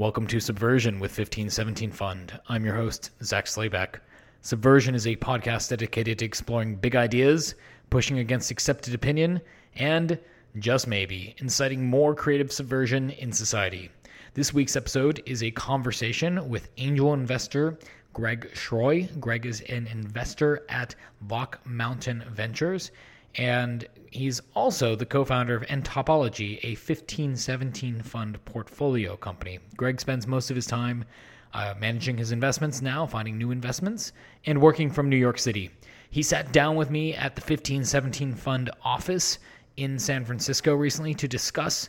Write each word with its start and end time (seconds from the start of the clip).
Welcome 0.00 0.26
to 0.28 0.40
Subversion 0.40 0.94
with 0.94 1.10
1517 1.10 1.92
Fund. 1.92 2.40
I'm 2.48 2.64
your 2.64 2.74
host, 2.74 3.10
Zak 3.22 3.44
Slayback. 3.44 3.96
Subversion 4.40 4.94
is 4.94 5.06
a 5.06 5.14
podcast 5.16 5.68
dedicated 5.68 6.20
to 6.20 6.24
exploring 6.24 6.76
big 6.76 6.96
ideas, 6.96 7.54
pushing 7.90 8.18
against 8.18 8.50
accepted 8.50 8.94
opinion, 8.94 9.42
and, 9.76 10.18
just 10.58 10.86
maybe, 10.86 11.34
inciting 11.36 11.84
more 11.84 12.14
creative 12.14 12.50
subversion 12.50 13.10
in 13.10 13.30
society. 13.30 13.90
This 14.32 14.54
week's 14.54 14.74
episode 14.74 15.22
is 15.26 15.42
a 15.42 15.50
conversation 15.50 16.48
with 16.48 16.70
angel 16.78 17.12
investor 17.12 17.78
Greg 18.14 18.50
Schroy. 18.54 19.06
Greg 19.20 19.44
is 19.44 19.60
an 19.68 19.86
investor 19.88 20.64
at 20.70 20.94
Lock 21.28 21.60
Mountain 21.66 22.24
Ventures, 22.32 22.90
and 23.36 23.86
he's 24.10 24.40
also 24.54 24.94
the 24.96 25.06
co 25.06 25.24
founder 25.24 25.54
of 25.54 25.62
nTopology, 25.62 26.58
a 26.64 26.70
1517 26.70 28.02
fund 28.02 28.44
portfolio 28.44 29.16
company. 29.16 29.58
Greg 29.76 30.00
spends 30.00 30.26
most 30.26 30.50
of 30.50 30.56
his 30.56 30.66
time 30.66 31.04
uh, 31.52 31.74
managing 31.78 32.16
his 32.16 32.32
investments 32.32 32.82
now, 32.82 33.06
finding 33.06 33.38
new 33.38 33.50
investments, 33.50 34.12
and 34.46 34.60
working 34.60 34.90
from 34.90 35.08
New 35.08 35.16
York 35.16 35.38
City. 35.38 35.70
He 36.10 36.22
sat 36.22 36.52
down 36.52 36.76
with 36.76 36.90
me 36.90 37.14
at 37.14 37.36
the 37.36 37.40
1517 37.40 38.34
Fund 38.34 38.70
office 38.82 39.38
in 39.76 39.98
San 39.98 40.24
Francisco 40.24 40.74
recently 40.74 41.14
to 41.14 41.28
discuss 41.28 41.88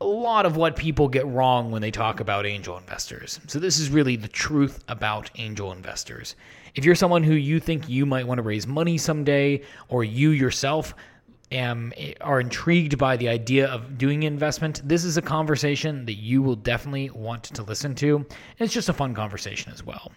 a 0.00 0.06
lot 0.06 0.46
of 0.46 0.56
what 0.56 0.76
people 0.76 1.08
get 1.08 1.26
wrong 1.26 1.70
when 1.70 1.82
they 1.82 1.90
talk 1.90 2.20
about 2.20 2.46
angel 2.46 2.78
investors. 2.78 3.38
So, 3.46 3.58
this 3.58 3.78
is 3.78 3.90
really 3.90 4.16
the 4.16 4.28
truth 4.28 4.82
about 4.88 5.30
angel 5.36 5.72
investors. 5.72 6.36
If 6.74 6.84
you're 6.84 6.94
someone 6.94 7.22
who 7.22 7.34
you 7.34 7.60
think 7.60 7.88
you 7.88 8.06
might 8.06 8.26
want 8.26 8.38
to 8.38 8.42
raise 8.42 8.66
money 8.66 8.96
someday, 8.96 9.62
or 9.88 10.04
you 10.04 10.30
yourself 10.30 10.94
am, 11.52 11.92
are 12.20 12.40
intrigued 12.40 12.96
by 12.96 13.16
the 13.16 13.28
idea 13.28 13.68
of 13.68 13.98
doing 13.98 14.22
investment, 14.22 14.80
this 14.84 15.04
is 15.04 15.16
a 15.16 15.22
conversation 15.22 16.06
that 16.06 16.14
you 16.14 16.40
will 16.40 16.56
definitely 16.56 17.10
want 17.10 17.44
to 17.44 17.62
listen 17.62 17.94
to. 17.96 18.16
And 18.16 18.26
it's 18.58 18.72
just 18.74 18.88
a 18.88 18.94
fun 18.94 19.14
conversation 19.14 19.72
as 19.72 19.84
well. 19.84 20.12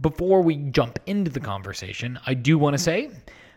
Before 0.00 0.42
we 0.42 0.56
jump 0.56 0.98
into 1.06 1.30
the 1.30 1.40
conversation, 1.40 2.18
I 2.26 2.34
do 2.34 2.58
want 2.58 2.74
to 2.74 2.82
say 2.82 3.10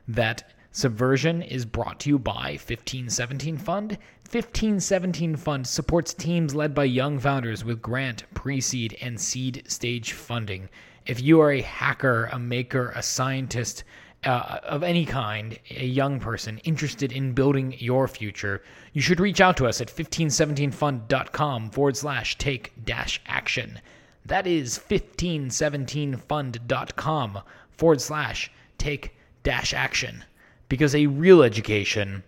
that 0.08 0.54
Subversion 0.72 1.42
is 1.42 1.66
brought 1.66 2.00
to 2.02 2.10
you 2.10 2.20
by 2.20 2.60
1517 2.60 3.58
Fund. 3.58 3.98
1517 4.30 5.36
Fund 5.36 5.66
supports 5.66 6.14
teams 6.14 6.54
led 6.54 6.76
by 6.76 6.84
young 6.84 7.20
founders 7.20 7.64
with 7.64 7.82
grant, 7.82 8.26
pre 8.34 8.60
seed, 8.60 8.98
and 9.02 9.20
seed 9.20 9.64
stage 9.68 10.12
funding. 10.12 10.68
If 11.06 11.22
you 11.22 11.40
are 11.40 11.54
a 11.54 11.62
hacker, 11.62 12.26
a 12.34 12.38
maker, 12.38 12.92
a 12.96 13.02
scientist, 13.02 13.86
uh, 14.24 14.60
of 14.64 14.82
any 14.84 15.06
kind, 15.06 15.60
a 15.70 15.86
young 15.86 16.20
person 16.20 16.58
interested 16.60 17.12
in 17.12 17.34
building 17.34 17.76
your 17.78 18.08
future, 18.08 18.64
you 18.92 19.02
should 19.02 19.20
reach 19.20 19.40
out 19.40 19.56
to 19.58 19.68
us 19.68 19.80
at 19.80 19.88
1517fund.com 19.88 21.70
forward 21.70 21.96
slash 21.96 22.36
take 22.38 22.74
dash 22.84 23.22
action. 23.26 23.80
That 24.26 24.48
is 24.48 24.78
1517fund.com 24.78 27.40
forward 27.72 28.02
slash 28.02 28.52
take 28.78 29.16
dash 29.44 29.74
action. 29.74 30.26
Because 30.70 30.96
a 30.96 31.08
real 31.08 31.44
education 31.44 32.24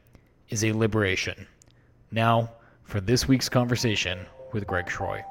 is 0.49 0.63
a 0.63 0.71
liberation. 0.71 1.45
Now, 2.11 2.49
for 2.83 3.01
this 3.01 3.27
week's 3.27 3.49
conversation 3.49 4.25
with 4.53 4.65
Greg 4.65 4.85
Schroy. 4.85 5.23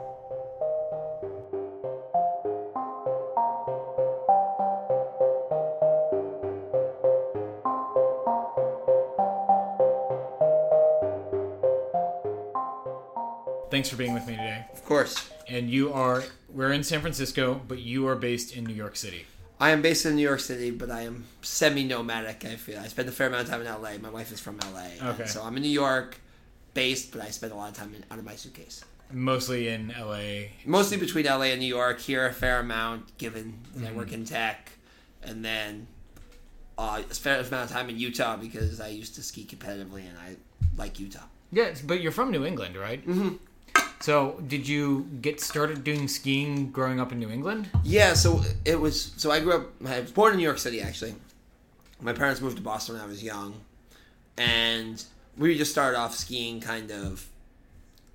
Thanks 13.70 13.88
for 13.90 13.96
being 13.96 14.14
with 14.14 14.26
me 14.26 14.34
today. 14.34 14.64
Of 14.72 14.84
course. 14.84 15.30
And 15.48 15.70
you 15.70 15.92
are, 15.92 16.24
we're 16.48 16.72
in 16.72 16.82
San 16.82 17.00
Francisco, 17.00 17.60
but 17.68 17.78
you 17.78 18.06
are 18.06 18.16
based 18.16 18.56
in 18.56 18.64
New 18.64 18.74
York 18.74 18.96
City. 18.96 19.26
I 19.60 19.70
am 19.70 19.82
based 19.82 20.06
in 20.06 20.14
New 20.16 20.22
York 20.22 20.40
City, 20.40 20.70
but 20.70 20.90
I 20.90 21.02
am 21.02 21.24
semi 21.42 21.84
nomadic, 21.84 22.44
I 22.44 22.54
feel. 22.56 22.78
I 22.78 22.86
spend 22.86 23.08
a 23.08 23.12
fair 23.12 23.26
amount 23.26 23.42
of 23.44 23.48
time 23.50 23.60
in 23.60 23.66
LA. 23.66 23.98
My 24.00 24.10
wife 24.10 24.30
is 24.32 24.40
from 24.40 24.58
LA. 24.72 25.10
Okay. 25.10 25.26
So 25.26 25.42
I'm 25.42 25.56
in 25.56 25.62
New 25.62 25.68
York 25.68 26.20
based, 26.74 27.10
but 27.12 27.20
I 27.22 27.30
spend 27.30 27.52
a 27.52 27.56
lot 27.56 27.70
of 27.70 27.76
time 27.76 27.92
in, 27.94 28.04
out 28.10 28.18
of 28.18 28.24
my 28.24 28.36
suitcase. 28.36 28.84
Mostly 29.10 29.68
in 29.68 29.92
LA. 29.98 30.48
Mostly 30.64 30.96
between 30.96 31.24
LA 31.26 31.44
and 31.54 31.60
New 31.60 31.66
York. 31.66 31.98
Here, 31.98 32.26
a 32.26 32.32
fair 32.32 32.60
amount, 32.60 33.18
given 33.18 33.58
that 33.74 33.84
I 33.84 33.88
Mm-hmm. 33.88 33.96
work 33.98 34.12
in 34.12 34.24
tech. 34.24 34.70
And 35.24 35.44
then 35.44 35.88
uh, 36.76 37.02
a 37.10 37.14
fair 37.14 37.40
amount 37.40 37.52
of 37.68 37.70
time 37.70 37.88
in 37.90 37.98
Utah 37.98 38.36
because 38.36 38.80
I 38.80 38.88
used 38.88 39.16
to 39.16 39.22
ski 39.22 39.44
competitively 39.44 40.08
and 40.08 40.16
I 40.18 40.36
like 40.76 41.00
Utah. 41.00 41.24
Yes, 41.50 41.80
but 41.82 42.00
you're 42.00 42.12
from 42.12 42.30
New 42.30 42.44
England, 42.44 42.76
right? 42.76 43.04
Mm-hmm. 43.04 43.36
So, 44.00 44.40
did 44.46 44.68
you 44.68 45.08
get 45.20 45.40
started 45.40 45.82
doing 45.82 46.06
skiing 46.06 46.70
growing 46.70 47.00
up 47.00 47.10
in 47.10 47.18
New 47.18 47.30
England? 47.30 47.68
Yeah, 47.82 48.14
so 48.14 48.42
it 48.64 48.80
was. 48.80 49.12
So 49.16 49.30
I 49.30 49.40
grew 49.40 49.54
up. 49.54 49.70
I 49.86 50.00
was 50.00 50.12
born 50.12 50.32
in 50.32 50.38
New 50.38 50.44
York 50.44 50.58
City, 50.58 50.80
actually. 50.80 51.14
My 52.00 52.12
parents 52.12 52.40
moved 52.40 52.58
to 52.58 52.62
Boston 52.62 52.94
when 52.94 53.04
I 53.04 53.06
was 53.06 53.22
young, 53.22 53.54
and 54.36 55.02
we 55.36 55.58
just 55.58 55.72
started 55.72 55.98
off 55.98 56.14
skiing 56.14 56.60
kind 56.60 56.92
of 56.92 57.28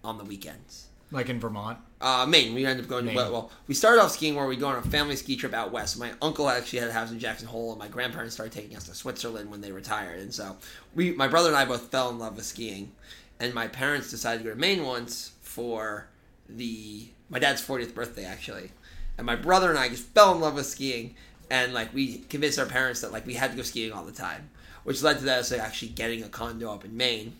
on 0.03 0.17
the 0.17 0.23
weekends. 0.23 0.87
Like 1.11 1.29
in 1.29 1.39
Vermont? 1.39 1.77
Uh, 2.01 2.25
Maine. 2.27 2.55
We 2.55 2.65
ended 2.65 2.85
up 2.85 2.89
going 2.89 3.05
Maine. 3.05 3.15
to 3.15 3.21
well, 3.21 3.31
well. 3.31 3.51
We 3.67 3.75
started 3.75 4.01
off 4.01 4.11
skiing 4.11 4.35
where 4.35 4.47
we 4.47 4.55
go 4.55 4.67
on 4.67 4.77
a 4.77 4.81
family 4.81 5.15
ski 5.15 5.35
trip 5.35 5.53
out 5.53 5.71
west. 5.71 5.99
My 5.99 6.11
uncle 6.21 6.49
actually 6.49 6.79
had 6.79 6.89
a 6.89 6.93
house 6.93 7.11
in 7.11 7.19
Jackson 7.19 7.47
Hole, 7.47 7.71
and 7.71 7.79
my 7.79 7.87
grandparents 7.87 8.33
started 8.33 8.53
taking 8.53 8.75
us 8.75 8.85
to 8.85 8.95
Switzerland 8.95 9.51
when 9.51 9.61
they 9.61 9.71
retired. 9.71 10.21
And 10.21 10.33
so 10.33 10.55
we, 10.95 11.11
my 11.11 11.27
brother 11.27 11.49
and 11.49 11.57
I, 11.57 11.65
both 11.65 11.91
fell 11.91 12.09
in 12.09 12.19
love 12.19 12.37
with 12.37 12.45
skiing. 12.45 12.93
And 13.39 13.53
my 13.53 13.67
parents 13.67 14.09
decided 14.09 14.39
to 14.39 14.43
go 14.45 14.53
to 14.55 14.59
Maine 14.59 14.85
once 14.85 15.32
for 15.53 16.07
the 16.49 17.07
my 17.29 17.39
dad's 17.39 17.65
40th 17.65 17.93
birthday 17.93 18.25
actually. 18.25 18.71
And 19.17 19.27
my 19.27 19.35
brother 19.35 19.69
and 19.69 19.77
I 19.77 19.89
just 19.89 20.07
fell 20.07 20.33
in 20.33 20.41
love 20.41 20.55
with 20.55 20.65
skiing, 20.65 21.15
and 21.51 21.73
like 21.73 21.93
we 21.93 22.19
convinced 22.19 22.57
our 22.57 22.65
parents 22.65 23.01
that 23.01 23.11
like 23.11 23.27
we 23.27 23.35
had 23.35 23.51
to 23.51 23.57
go 23.57 23.63
skiing 23.63 23.91
all 23.91 24.03
the 24.03 24.11
time, 24.11 24.49
which 24.83 25.03
led 25.03 25.19
to 25.19 25.31
us 25.31 25.51
actually 25.51 25.89
getting 25.89 26.23
a 26.23 26.29
condo 26.29 26.71
up 26.71 26.83
in 26.83 26.97
Maine. 26.97 27.33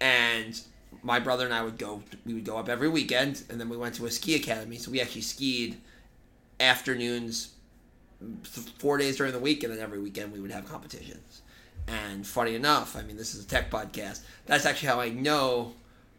And 0.00 0.60
my 1.02 1.20
brother 1.20 1.44
and 1.44 1.54
I 1.54 1.62
would 1.62 1.78
go. 1.78 2.02
We 2.26 2.34
would 2.34 2.44
go 2.44 2.56
up 2.58 2.68
every 2.68 2.88
weekend, 2.88 3.44
and 3.48 3.60
then 3.60 3.68
we 3.68 3.76
went 3.76 3.94
to 3.96 4.06
a 4.06 4.10
ski 4.10 4.34
academy. 4.34 4.76
So 4.76 4.90
we 4.90 5.00
actually 5.00 5.20
skied 5.22 5.78
afternoons, 6.58 7.52
four 8.78 8.98
days 8.98 9.16
during 9.16 9.32
the 9.32 9.38
week, 9.38 9.62
and 9.62 9.72
then 9.72 9.80
every 9.80 10.00
weekend 10.00 10.32
we 10.32 10.40
would 10.40 10.50
have 10.50 10.68
competitions. 10.68 11.42
And 11.86 12.26
funny 12.26 12.54
enough, 12.54 12.96
I 12.96 13.02
mean, 13.02 13.16
this 13.16 13.34
is 13.34 13.44
a 13.44 13.48
tech 13.48 13.70
podcast. 13.70 14.20
That's 14.46 14.66
actually 14.66 14.88
how 14.88 15.00
I 15.00 15.10
know 15.10 15.74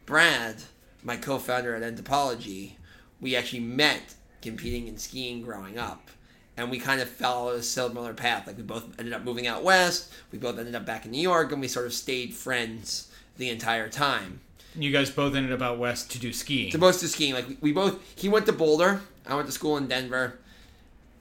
Brad, 0.06 0.56
my 1.04 1.18
co-founder 1.18 1.76
at 1.76 1.96
nTopology, 1.96 2.74
We 3.22 3.36
actually 3.36 3.62
met 3.62 4.16
competing 4.42 4.88
in 4.88 4.98
skiing 4.98 5.42
growing 5.42 5.78
up, 5.78 6.10
and 6.56 6.72
we 6.72 6.80
kind 6.80 7.02
of 7.02 7.10
followed 7.10 7.60
a 7.60 7.64
similar 7.64 8.14
path. 8.14 8.48
Like 8.48 8.58
we 8.58 8.64
both 8.64 8.98
ended 8.98 9.14
up 9.14 9.24
moving 9.24 9.48
out 9.48 9.64
west. 9.64 10.14
We 10.32 10.40
both 10.40 10.58
ended 10.58 10.76
up 10.76 10.86
back 10.86 11.06
in 11.06 11.12
New 11.12 11.22
York, 11.22 11.52
and 11.52 11.59
we 11.62 11.68
sort 11.68 11.86
of 11.86 11.94
stayed 11.94 12.34
friends 12.34 13.12
the 13.38 13.50
entire 13.50 13.90
time. 13.90 14.40
You 14.76 14.92
guys 14.92 15.09
both 15.09 15.36
ended 15.36 15.52
up 15.52 15.62
out 15.62 15.80
west 15.80 16.12
to 16.12 16.20
do 16.20 16.32
skiing. 16.32 16.72
To 16.72 16.78
most 16.78 17.04
of 17.04 17.09
skiing, 17.09 17.34
like 17.34 17.48
we, 17.48 17.58
we 17.62 17.72
both, 17.74 18.00
he 18.16 18.30
went 18.30 18.46
to 18.46 18.54
Boulder. 18.54 19.02
I 19.26 19.36
went 19.36 19.48
to 19.48 19.54
school 19.54 19.78
in 19.78 19.88
Denver. 19.88 20.40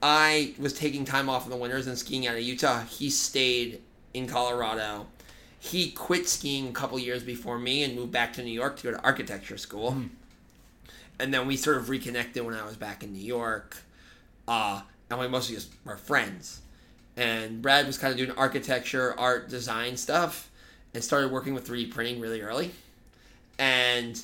I 0.01 0.53
was 0.57 0.73
taking 0.73 1.03
time 1.03 1.29
off 1.29 1.43
in 1.45 1.49
the 1.49 1.57
winters 1.57 1.87
and 1.87 1.97
skiing 1.97 2.27
out 2.27 2.35
of 2.35 2.41
Utah. 2.41 2.81
He 2.83 3.09
stayed 3.09 3.81
in 4.13 4.27
Colorado. 4.27 5.07
He 5.59 5.91
quit 5.91 6.27
skiing 6.27 6.69
a 6.69 6.71
couple 6.71 6.97
years 6.99 7.23
before 7.23 7.59
me 7.59 7.83
and 7.83 7.95
moved 7.95 8.11
back 8.11 8.33
to 8.33 8.43
New 8.43 8.51
York 8.51 8.77
to 8.77 8.83
go 8.83 8.91
to 8.91 9.03
architecture 9.03 9.57
school. 9.57 10.03
And 11.19 11.33
then 11.33 11.47
we 11.47 11.57
sort 11.57 11.77
of 11.77 11.89
reconnected 11.89 12.45
when 12.45 12.55
I 12.55 12.65
was 12.65 12.77
back 12.77 13.03
in 13.03 13.11
New 13.11 13.23
York. 13.23 13.77
Uh, 14.47 14.81
and 15.09 15.19
we 15.19 15.27
mostly 15.27 15.55
just 15.55 15.69
were 15.83 15.97
friends. 15.97 16.61
And 17.17 17.61
Brad 17.61 17.85
was 17.85 17.97
kind 17.97 18.11
of 18.11 18.17
doing 18.17 18.31
architecture, 18.37 19.13
art, 19.19 19.49
design 19.49 19.97
stuff, 19.97 20.49
and 20.93 21.03
started 21.03 21.31
working 21.31 21.53
with 21.53 21.67
3D 21.67 21.91
printing 21.91 22.21
really 22.21 22.41
early. 22.41 22.71
And 23.57 24.21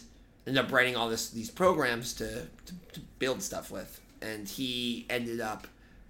ended 0.47 0.63
up 0.63 0.71
writing 0.71 0.95
all 0.95 1.09
this 1.09 1.31
these 1.31 1.49
programs 1.49 2.13
to, 2.13 2.27
to, 2.65 2.73
to 2.93 2.99
build 3.19 3.41
stuff 3.41 3.71
with. 3.71 3.99
And 4.21 4.47
he 4.47 5.05
ended 5.09 5.41
up 5.41 5.67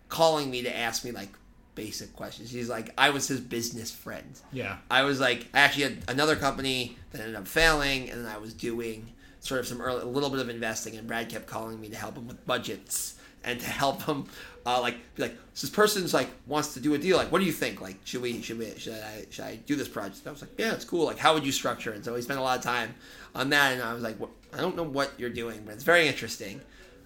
calling 0.09 0.51
me 0.51 0.61
to 0.61 0.77
ask 0.77 1.03
me 1.03 1.11
like 1.11 1.29
basic 1.75 2.15
questions. 2.15 2.49
He's 2.49 2.69
like, 2.69 2.91
I 2.97 3.09
was 3.11 3.27
his 3.27 3.39
business 3.39 3.91
friend. 3.91 4.39
yeah. 4.51 4.77
I 4.89 5.03
was 5.03 5.19
like, 5.19 5.47
I 5.53 5.59
actually 5.59 5.83
had 5.83 5.97
another 6.07 6.35
company 6.35 6.97
that 7.11 7.21
ended 7.21 7.35
up 7.35 7.47
failing, 7.47 8.09
and 8.09 8.25
then 8.25 8.31
I 8.31 8.37
was 8.37 8.53
doing 8.53 9.07
sort 9.41 9.59
of 9.59 9.67
some 9.67 9.81
early, 9.81 10.01
a 10.01 10.05
little 10.05 10.29
bit 10.29 10.39
of 10.39 10.49
investing, 10.49 10.97
and 10.97 11.07
Brad 11.07 11.29
kept 11.29 11.45
calling 11.45 11.79
me 11.79 11.89
to 11.89 11.95
help 11.95 12.17
him 12.17 12.27
with 12.27 12.45
budgets 12.47 13.15
and 13.43 13.59
to 13.59 13.67
help 13.67 14.01
him, 14.03 14.25
uh, 14.65 14.81
like, 14.81 14.95
be 15.15 15.21
like, 15.21 15.35
so 15.53 15.67
this 15.67 15.75
person's 15.75 16.15
like 16.15 16.29
wants 16.47 16.73
to 16.73 16.79
do 16.79 16.95
a 16.95 16.97
deal. 16.97 17.15
Like, 17.15 17.31
what 17.31 17.37
do 17.39 17.45
you 17.45 17.51
think? 17.51 17.79
Like, 17.79 17.97
should 18.03 18.23
we, 18.23 18.41
should 18.41 18.57
we, 18.57 18.73
should 18.77 18.93
I, 18.93 19.25
should 19.29 19.45
I 19.45 19.57
do 19.67 19.75
this 19.75 19.87
project? 19.87 20.19
And 20.19 20.29
I 20.29 20.31
was 20.31 20.41
like, 20.41 20.57
yeah, 20.57 20.73
it's 20.73 20.83
cool. 20.85 21.05
Like, 21.05 21.19
how 21.19 21.35
would 21.35 21.45
you 21.45 21.51
structure 21.51 21.93
it? 21.93 22.03
So 22.03 22.15
we 22.15 22.21
spent 22.23 22.39
a 22.39 22.41
lot 22.41 22.57
of 22.57 22.63
time 22.63 22.95
on 23.35 23.49
that, 23.51 23.73
and 23.73 23.83
I 23.83 23.93
was 23.93 24.01
like, 24.01 24.17
what, 24.19 24.31
I 24.51 24.61
don't 24.61 24.75
know 24.75 24.83
what 24.83 25.11
you're 25.19 25.29
doing, 25.29 25.61
but 25.63 25.75
it's 25.75 25.83
very 25.83 26.07
interesting. 26.07 26.59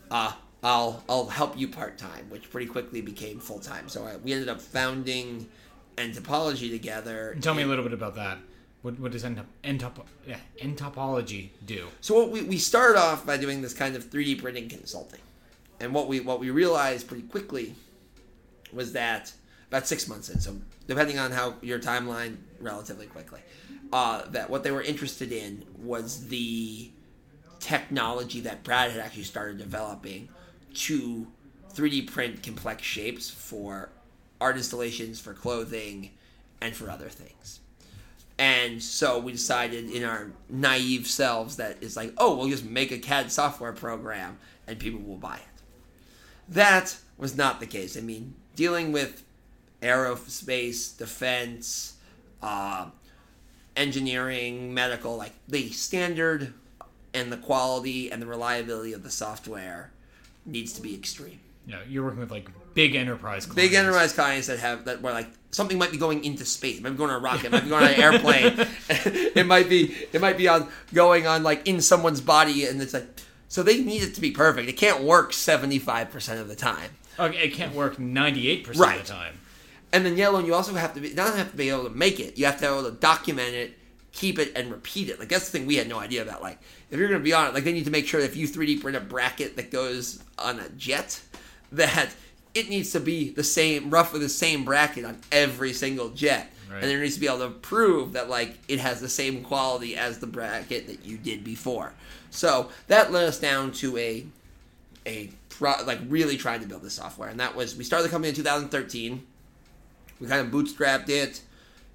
Uh, 0.09 0.31
I'll 0.63 1.03
I'll 1.07 1.27
help 1.27 1.57
you 1.57 1.67
part 1.67 1.97
time, 1.97 2.29
which 2.29 2.49
pretty 2.49 2.67
quickly 2.67 3.01
became 3.01 3.39
full 3.39 3.59
time. 3.59 3.87
So 3.89 4.05
I, 4.05 4.17
we 4.17 4.33
ended 4.33 4.49
up 4.49 4.61
founding 4.61 5.47
nTopology 5.97 6.69
together. 6.69 7.37
Tell 7.41 7.53
me 7.53 7.63
a 7.63 7.67
little 7.67 7.83
bit 7.83 7.93
about 7.93 8.15
that. 8.15 8.39
What, 8.81 8.97
what 8.97 9.11
does 9.11 9.25
entop, 9.25 9.45
entop, 9.65 10.05
yeah, 10.25 10.37
nTopology 10.61 11.49
do? 11.65 11.87
So 11.99 12.15
what 12.15 12.31
we, 12.31 12.43
we 12.43 12.57
started 12.57 12.97
off 12.97 13.25
by 13.25 13.35
doing 13.35 13.61
this 13.61 13.73
kind 13.73 13.97
of 13.97 14.05
3D 14.05 14.41
printing 14.41 14.69
consulting. 14.69 15.19
And 15.81 15.93
what 15.93 16.07
we 16.07 16.19
what 16.19 16.39
we 16.39 16.49
realized 16.49 17.07
pretty 17.07 17.23
quickly 17.23 17.75
was 18.73 18.93
that 18.93 19.33
about 19.69 19.87
six 19.87 20.07
months 20.07 20.29
in, 20.29 20.39
so 20.39 20.57
depending 20.87 21.19
on 21.19 21.31
how 21.31 21.55
your 21.61 21.79
timeline, 21.79 22.37
relatively 22.59 23.05
quickly, 23.05 23.39
uh, 23.93 24.23
that 24.29 24.49
what 24.49 24.63
they 24.63 24.71
were 24.71 24.81
interested 24.81 25.31
in 25.31 25.63
was 25.77 26.27
the 26.27 26.91
technology 27.59 28.41
that 28.41 28.63
Brad 28.63 28.91
had 28.91 28.99
actually 28.99 29.23
started 29.23 29.57
developing 29.57 30.29
to 30.73 31.27
3D 31.73 32.11
print 32.11 32.43
complex 32.43 32.83
shapes 32.83 33.29
for 33.29 33.89
art 34.41 34.57
installations, 34.57 35.19
for 35.19 35.33
clothing, 35.33 36.11
and 36.61 36.75
for 36.75 36.89
other 36.89 37.09
things. 37.09 37.59
And 38.37 38.81
so 38.81 39.19
we 39.19 39.33
decided 39.33 39.89
in 39.89 40.05
our 40.05 40.31
naive 40.49 41.07
selves 41.07 41.57
that 41.57 41.77
it's 41.81 41.97
like, 41.97 42.13
oh, 42.17 42.37
we'll 42.37 42.47
just 42.47 42.63
make 42.63 42.91
a 42.91 42.97
CAD 42.97 43.31
software 43.31 43.73
program 43.73 44.37
and 44.65 44.79
people 44.79 45.01
will 45.01 45.17
buy 45.17 45.35
it. 45.35 45.61
That 46.47 46.97
was 47.17 47.35
not 47.35 47.59
the 47.59 47.67
case. 47.67 47.97
I 47.97 48.01
mean, 48.01 48.35
dealing 48.55 48.93
with 48.93 49.23
aerospace, 49.81 50.97
defense, 50.97 51.95
uh, 52.41 52.87
engineering, 53.75 54.73
medical, 54.73 55.17
like 55.17 55.33
the 55.47 55.69
standard 55.71 56.53
and 57.13 57.31
the 57.31 57.37
quality 57.37 58.09
and 58.09 58.21
the 58.21 58.25
reliability 58.25 58.93
of 58.93 59.03
the 59.03 59.11
software 59.11 59.91
needs 60.45 60.73
to 60.73 60.81
be 60.81 60.93
extreme. 60.95 61.39
Yeah, 61.65 61.79
you're 61.87 62.03
working 62.03 62.19
with 62.19 62.31
like 62.31 62.49
big 62.73 62.95
enterprise 62.95 63.45
clients. 63.45 63.55
Big 63.55 63.73
enterprise 63.73 64.13
clients 64.13 64.47
that 64.47 64.59
have 64.59 64.85
that 64.85 65.01
where 65.01 65.13
like 65.13 65.27
something 65.51 65.77
might 65.77 65.91
be 65.91 65.97
going 65.97 66.23
into 66.23 66.45
space, 66.45 66.77
it 66.77 66.83
might 66.83 66.91
be 66.91 66.97
going 66.97 67.11
on 67.11 67.17
a 67.17 67.19
rocket, 67.19 67.45
it 67.45 67.51
might 67.51 67.63
be 67.63 67.69
going 67.69 67.83
on 67.83 67.91
an 67.91 67.99
airplane. 68.01 68.67
it 68.89 69.45
might 69.45 69.69
be 69.69 69.95
it 70.11 70.19
might 70.19 70.37
be 70.37 70.47
on 70.47 70.67
going 70.93 71.27
on 71.27 71.43
like 71.43 71.67
in 71.67 71.81
someone's 71.81 72.21
body, 72.21 72.65
and 72.65 72.81
it's 72.81 72.93
like 72.93 73.07
so 73.47 73.63
they 73.63 73.83
need 73.83 74.01
it 74.01 74.15
to 74.15 74.21
be 74.21 74.31
perfect. 74.31 74.67
It 74.67 74.77
can't 74.77 75.03
work 75.03 75.31
seventy 75.33 75.79
five 75.79 76.09
percent 76.09 76.39
of 76.39 76.47
the 76.47 76.55
time. 76.55 76.91
Okay, 77.19 77.37
it 77.37 77.53
can't 77.53 77.75
work 77.75 77.99
ninety 77.99 78.49
eight 78.49 78.63
percent 78.63 78.95
of 79.01 79.07
the 79.07 79.13
time. 79.13 79.39
And 79.91 80.05
then 80.05 80.17
yellow, 80.17 80.37
and 80.37 80.47
you 80.47 80.53
also 80.53 80.73
have 80.73 80.93
to 80.95 81.01
be 81.01 81.13
not 81.13 81.35
have 81.35 81.51
to 81.51 81.57
be 81.57 81.69
able 81.69 81.83
to 81.83 81.89
make 81.89 82.19
it. 82.19 82.37
You 82.37 82.45
have 82.45 82.55
to 82.55 82.61
be 82.61 82.67
able 82.67 82.83
to 82.83 82.91
document 82.91 83.53
it, 83.53 83.77
keep 84.11 84.39
it, 84.39 84.53
and 84.55 84.71
repeat 84.71 85.09
it. 85.09 85.19
Like 85.19 85.29
that's 85.29 85.49
the 85.49 85.57
thing 85.57 85.67
we 85.67 85.75
had 85.75 85.87
no 85.87 85.99
idea 85.99 86.21
about. 86.21 86.41
Like 86.41 86.59
if 86.89 86.97
you're 86.97 87.07
going 87.07 87.19
to 87.19 87.23
be 87.23 87.33
on 87.33 87.47
it, 87.47 87.53
like 87.53 87.63
they 87.63 87.73
need 87.73 87.85
to 87.85 87.91
make 87.91 88.07
sure 88.07 88.21
that 88.21 88.27
if 88.27 88.35
you 88.35 88.47
3D 88.47 88.81
print 88.81 88.97
a 88.97 89.01
bracket 89.01 89.55
that 89.55 89.71
goes 89.71 90.23
on 90.37 90.59
a 90.59 90.69
jet, 90.69 91.21
that 91.71 92.09
it 92.53 92.69
needs 92.69 92.91
to 92.91 92.99
be 92.99 93.29
the 93.29 93.43
same, 93.43 93.89
roughly 93.89 94.19
the 94.19 94.29
same 94.29 94.65
bracket 94.65 95.05
on 95.05 95.17
every 95.31 95.73
single 95.73 96.09
jet. 96.09 96.51
Right. 96.69 96.83
And 96.83 96.91
there 96.91 96.99
needs 96.99 97.15
to 97.15 97.19
be 97.19 97.27
able 97.27 97.39
to 97.39 97.49
prove 97.49 98.13
that 98.13 98.29
like 98.29 98.57
it 98.67 98.79
has 98.79 99.01
the 99.01 99.09
same 99.09 99.43
quality 99.43 99.95
as 99.95 100.19
the 100.19 100.27
bracket 100.27 100.87
that 100.87 101.05
you 101.05 101.17
did 101.17 101.43
before. 101.43 101.93
So 102.29 102.69
that 102.87 103.11
led 103.11 103.27
us 103.27 103.39
down 103.39 103.71
to 103.73 103.97
a 103.97 104.25
a 105.05 105.31
pro, 105.49 105.73
like 105.85 105.99
really 106.07 106.37
trying 106.37 106.61
to 106.61 106.67
build 106.67 106.83
the 106.83 106.89
software, 106.91 107.29
and 107.29 107.39
that 107.39 107.55
was 107.55 107.75
we 107.75 107.83
started 107.83 108.05
the 108.05 108.11
company 108.11 108.29
in 108.29 108.35
2013 108.35 109.25
we 110.19 110.27
kind 110.27 110.41
of 110.45 110.51
bootstrapped 110.53 111.09
it 111.09 111.41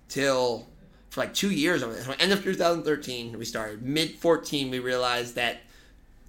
till 0.08 0.66
for 1.14 1.20
like 1.20 1.32
two 1.32 1.52
years. 1.52 1.80
So 1.82 2.14
end 2.18 2.32
of 2.32 2.42
2013 2.42 3.38
we 3.38 3.44
started. 3.44 3.82
Mid 3.82 4.16
14 4.16 4.68
we 4.68 4.80
realized 4.80 5.36
that 5.36 5.58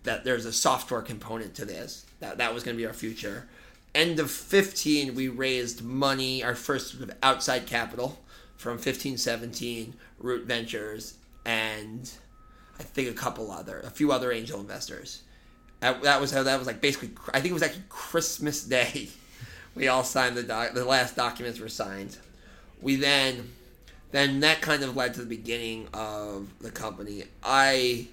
that 0.04 0.24
there's 0.24 0.46
a 0.46 0.54
software 0.54 1.02
component 1.02 1.56
to 1.56 1.66
this. 1.66 2.06
That 2.20 2.38
that 2.38 2.54
was 2.54 2.64
going 2.64 2.78
to 2.78 2.82
be 2.82 2.86
our 2.86 2.94
future. 2.94 3.48
End 3.96 4.20
of 4.20 4.30
15 4.30 5.16
we 5.16 5.28
raised 5.28 5.84
money, 5.84 6.44
our 6.44 6.54
first 6.54 6.92
sort 6.92 7.10
of 7.10 7.18
outside 7.24 7.66
capital 7.66 8.20
from 8.58 8.78
15 8.78 9.18
17 9.18 9.96
Root 10.20 10.46
Ventures 10.46 11.16
and 11.46 12.12
I 12.80 12.84
think 12.84 13.10
a 13.10 13.14
couple 13.14 13.52
other 13.52 13.80
a 13.80 13.90
few 13.90 14.12
other 14.12 14.32
angel 14.32 14.60
investors. 14.60 15.24
That, 15.80 16.04
that 16.04 16.22
was 16.22 16.32
how 16.32 16.44
that 16.44 16.60
was 16.60 16.68
like 16.68 16.80
basically 16.80 17.10
I 17.34 17.42
think 17.42 17.50
it 17.50 17.54
was 17.54 17.64
actually 17.64 17.86
Christmas 17.90 18.64
Day. 18.78 19.10
We 19.74 19.88
all 19.88 20.04
signed 20.04 20.38
the 20.38 20.44
doc, 20.44 20.74
the 20.74 20.86
last 20.86 21.16
documents 21.16 21.60
were 21.60 21.70
signed. 21.70 22.18
We 22.84 22.98
then 22.98 23.50
then 24.15 24.39
that 24.41 24.62
kind 24.62 24.83
of 24.83 24.95
led 24.95 25.13
to 25.15 25.19
the 25.21 25.25
beginning 25.25 25.88
of 25.94 26.47
the 26.59 26.71
company. 26.71 27.23
I 27.44 28.07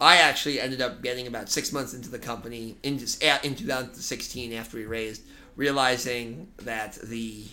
I 0.00 0.18
actually 0.18 0.60
ended 0.60 0.80
up 0.80 1.02
getting 1.02 1.26
about 1.26 1.48
six 1.48 1.72
months 1.72 1.92
into 1.92 2.08
the 2.08 2.18
company 2.18 2.76
in 2.84 2.98
just, 2.98 3.22
uh, 3.24 3.38
in 3.42 3.56
2016 3.56 4.52
after 4.52 4.76
we 4.76 4.84
raised, 4.84 5.22
realizing 5.56 6.48
that 6.58 6.94
the 7.02 7.44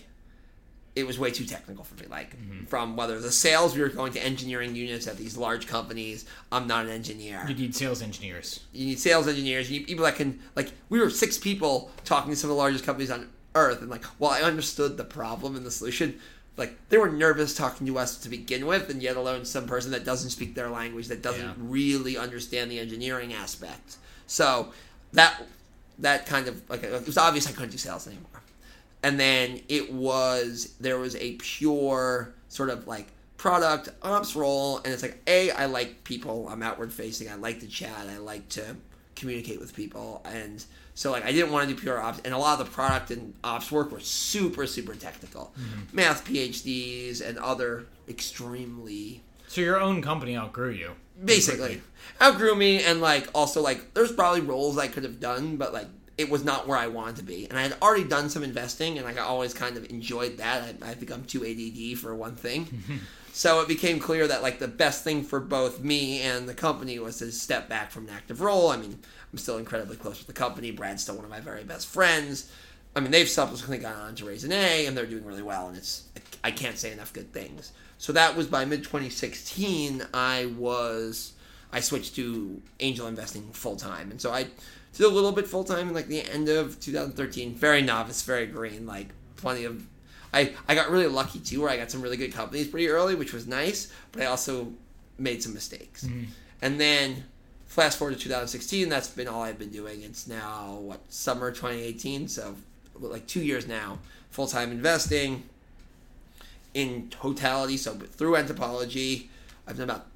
it 0.96 1.06
was 1.06 1.20
way 1.20 1.30
too 1.30 1.44
technical 1.44 1.84
for 1.84 1.96
me. 1.96 2.08
Like 2.08 2.38
mm-hmm. 2.38 2.66
from 2.66 2.96
whether 2.96 3.20
the 3.20 3.32
sales 3.32 3.76
we 3.76 3.82
were 3.82 3.90
going 3.90 4.14
to 4.14 4.24
engineering 4.24 4.76
units 4.76 5.08
at 5.08 5.18
these 5.18 5.36
large 5.36 5.68
companies. 5.68 6.26
I'm 6.52 6.68
not 6.68 6.86
an 6.86 6.92
engineer 6.92 7.44
You 7.48 7.56
need 7.56 7.76
sales 7.76 8.02
engineers. 8.02 8.62
you 8.72 8.86
need 8.86 9.00
sales 9.00 9.28
engineers, 9.28 9.70
you 9.70 9.80
need 9.80 9.88
people 9.88 10.06
that 10.06 10.16
can 10.16 10.40
like 10.56 10.72
we 10.90 11.00
were 11.00 11.10
six 11.10 11.38
people 11.38 11.92
talking 12.06 12.32
to 12.32 12.38
some 12.38 12.50
of 12.50 12.56
the 12.56 12.62
largest 12.62 12.86
companies 12.86 13.12
on 13.12 13.30
earth 13.56 13.82
and 13.82 13.90
like 13.90 14.04
while 14.20 14.32
I 14.32 14.42
understood 14.42 14.98
the 14.98 15.04
problem 15.04 15.56
and 15.56 15.66
the 15.66 15.72
solution, 15.72 16.20
like 16.58 16.78
they 16.90 16.98
were 16.98 17.10
nervous 17.10 17.54
talking 17.56 17.86
to 17.88 17.98
us 17.98 18.18
to 18.20 18.30
begin 18.30 18.66
with, 18.66 18.90
and 18.90 19.02
yet 19.02 19.18
alone 19.18 19.46
some 19.46 19.68
person 19.68 19.92
that 19.92 20.06
doesn't 20.06 20.30
speak 20.30 20.56
their 20.56 20.70
language 20.70 21.08
that 21.08 21.22
doesn't 21.22 21.42
Yeah. 21.42 21.54
really 21.58 22.18
understand 22.18 22.72
the 22.72 22.80
engineering 22.80 23.34
aspect. 23.34 23.98
So 24.28 24.72
that 25.14 25.44
that 26.00 26.26
kind 26.26 26.48
of 26.48 26.62
like 26.70 26.84
it 26.84 27.06
was 27.06 27.18
obvious 27.18 27.48
I 27.48 27.52
couldn't 27.52 27.72
do 27.72 27.78
sales 27.78 28.08
anymore. 28.08 28.42
And 29.04 29.20
then 29.20 29.62
it 29.70 29.92
was 29.94 30.74
there 30.80 30.98
was 30.98 31.16
a 31.18 31.34
pure 31.36 32.34
sort 32.50 32.70
of 32.70 32.88
like 32.88 33.08
product 33.38 33.90
ops 34.02 34.36
role, 34.36 34.78
and 34.78 34.88
it's 34.88 35.04
like 35.04 35.22
a 35.28 35.52
I 35.52 35.66
like 35.66 36.04
people. 36.04 36.48
I'm 36.50 36.64
outward 36.64 36.92
facing. 36.92 37.30
I 37.30 37.36
like 37.36 37.60
to 37.60 37.68
chat. 37.68 38.08
I 38.10 38.18
like 38.18 38.50
to 38.50 38.76
communicate 39.16 39.60
with 39.60 39.76
people, 39.76 40.22
and 40.26 40.64
so 40.94 41.12
like 41.12 41.26
I 41.26 41.32
didn't 41.32 41.52
want 41.52 41.68
to 41.68 41.76
do 41.76 41.80
pure 41.80 42.00
ops. 42.00 42.22
And 42.24 42.34
a 42.34 42.38
lot 42.38 42.60
of 42.60 42.66
the 42.66 42.72
product 42.72 43.12
and 43.12 43.34
ops 43.44 43.72
work 43.72 43.92
were 43.92 44.00
super 44.00 44.68
super 44.68 44.96
technical, 44.96 45.54
mm-hmm. 45.60 45.96
math 45.96 46.26
PhDs 46.26 47.26
and 47.26 47.38
other 47.38 47.86
extremely 48.08 49.22
So 49.48 49.62
your 49.62 49.80
own 49.80 50.02
company 50.02 50.38
outgrew 50.38 50.72
you. 50.72 50.92
basically. 51.24 51.82
Outgrew 52.22 52.56
me 52.56 52.84
and 52.84 53.02
like 53.02 53.28
also 53.34 53.62
like 53.62 53.94
there's 53.94 54.12
probably 54.12 54.42
roles 54.42 54.78
I 54.78 54.88
could 54.88 55.04
have 55.04 55.20
done 55.20 55.58
but 55.58 55.74
like 55.74 55.88
it 56.18 56.30
was 56.30 56.46
not 56.46 56.66
where 56.66 56.78
I 56.78 56.88
wanted 56.88 57.18
to 57.18 57.24
be. 57.24 57.46
And 57.50 57.60
I 57.60 57.64
had 57.64 57.76
already 57.82 58.06
done 58.06 58.30
some 58.30 58.44
investing 58.44 58.98
and 58.98 59.06
like 59.06 59.18
I 59.18 59.22
always 59.24 59.54
kind 59.54 59.76
of 59.76 59.90
enjoyed 59.90 60.38
that. 60.38 60.76
I, 60.82 60.92
I 60.92 60.94
think 60.94 61.12
I'm 61.12 61.26
too 61.26 61.44
ADD 61.44 61.98
for 62.00 62.16
one 62.16 62.36
thing 62.36 62.84
so 63.36 63.60
it 63.62 63.68
became 63.68 64.00
clear 64.00 64.28
that 64.28 64.42
like 64.42 64.60
the 64.60 64.68
best 64.68 65.04
thing 65.04 65.24
for 65.24 65.40
both 65.40 65.82
me 65.82 66.22
and 66.22 66.48
the 66.48 66.54
company 66.54 66.98
was 67.00 67.18
to 67.18 67.32
step 67.32 67.68
back 67.68 67.92
from 67.92 68.08
an 68.08 68.14
active 68.14 68.42
role 68.42 68.70
I 68.70 68.78
mean 68.78 69.00
I'm 69.32 69.38
still 69.38 69.58
incredibly 69.58 69.98
close 69.98 70.20
with 70.20 70.28
the 70.28 70.34
company 70.34 70.72
Brad's 70.72 71.04
still 71.04 71.16
one 71.16 71.26
of 71.26 71.32
my 71.32 71.42
very 71.42 71.64
best 71.64 71.88
friends 71.88 72.52
I 72.96 73.00
mean 73.00 73.12
they've 73.12 73.30
subsequently 73.30 73.78
gone 73.80 74.00
on 74.00 74.16
to 74.16 74.26
raise 74.26 74.44
an 74.44 74.52
A 74.52 74.86
and 74.86 74.98
they're 74.98 75.06
doing 75.06 75.26
really 75.26 75.44
well 75.44 75.68
and 75.68 75.78
it's 75.78 76.04
I 76.44 76.52
can't 76.52 76.78
say 76.78 76.92
enough 76.92 77.14
good 77.14 77.34
things 77.34 77.72
so 77.98 78.14
that 78.14 78.36
was 78.36 78.48
by 78.48 78.66
mid 78.66 78.84
2016 78.84 80.04
I 80.14 80.48
was 80.58 81.34
I 81.76 81.82
switched 81.82 82.16
to 82.16 82.62
angel 82.80 83.08
investing 83.08 83.52
full 83.52 83.76
time, 83.76 84.10
and 84.10 84.22
so 84.22 84.32
I 84.32 84.44
did 84.94 85.06
a 85.06 85.10
little 85.10 85.34
bit 85.34 85.46
full 85.46 85.66
time 85.66 85.90
in 85.90 85.94
like 85.94 86.08
the 86.08 86.22
end 86.22 86.48
of 86.48 86.80
2013. 86.80 87.54
Very 87.54 87.82
novice, 87.82 88.22
very 88.24 88.48
green, 88.48 88.86
like 88.86 89.10
plenty 89.36 89.66
of. 89.66 89.86
I 90.36 90.54
I 90.68 90.76
got 90.76 90.90
really 90.92 91.08
lucky 91.08 91.40
too, 91.40 91.62
where 91.62 91.70
I 91.72 91.78
got 91.78 91.90
some 91.90 92.02
really 92.02 92.18
good 92.18 92.34
companies 92.34 92.68
pretty 92.68 92.88
early, 92.90 93.16
which 93.16 93.34
was 93.34 93.48
nice. 93.48 93.92
But 94.12 94.22
I 94.24 94.26
also 94.26 94.72
made 95.18 95.42
some 95.42 95.54
mistakes, 95.54 96.06
and 96.62 96.80
then 96.80 97.24
fast 97.68 97.98
forward 97.98 98.16
to 98.18 98.20
2016. 98.24 98.90
That's 98.90 99.08
been 99.08 99.28
all 99.28 99.42
I've 99.42 99.58
been 99.60 99.72
doing. 99.72 100.02
It's 100.04 100.28
now 100.28 100.74
what 100.82 101.00
summer 101.10 101.50
2018, 101.52 102.28
so 102.28 102.56
like 103.00 103.26
two 103.28 103.42
years 103.42 103.68
now, 103.68 104.00
full 104.30 104.48
time 104.48 104.72
investing 104.72 105.44
in 106.74 107.10
totality. 107.10 107.78
So 107.78 107.94
through 107.96 108.36
anthropology, 108.36 109.30
I've 109.68 109.78
done 109.78 109.90
about 109.90 110.08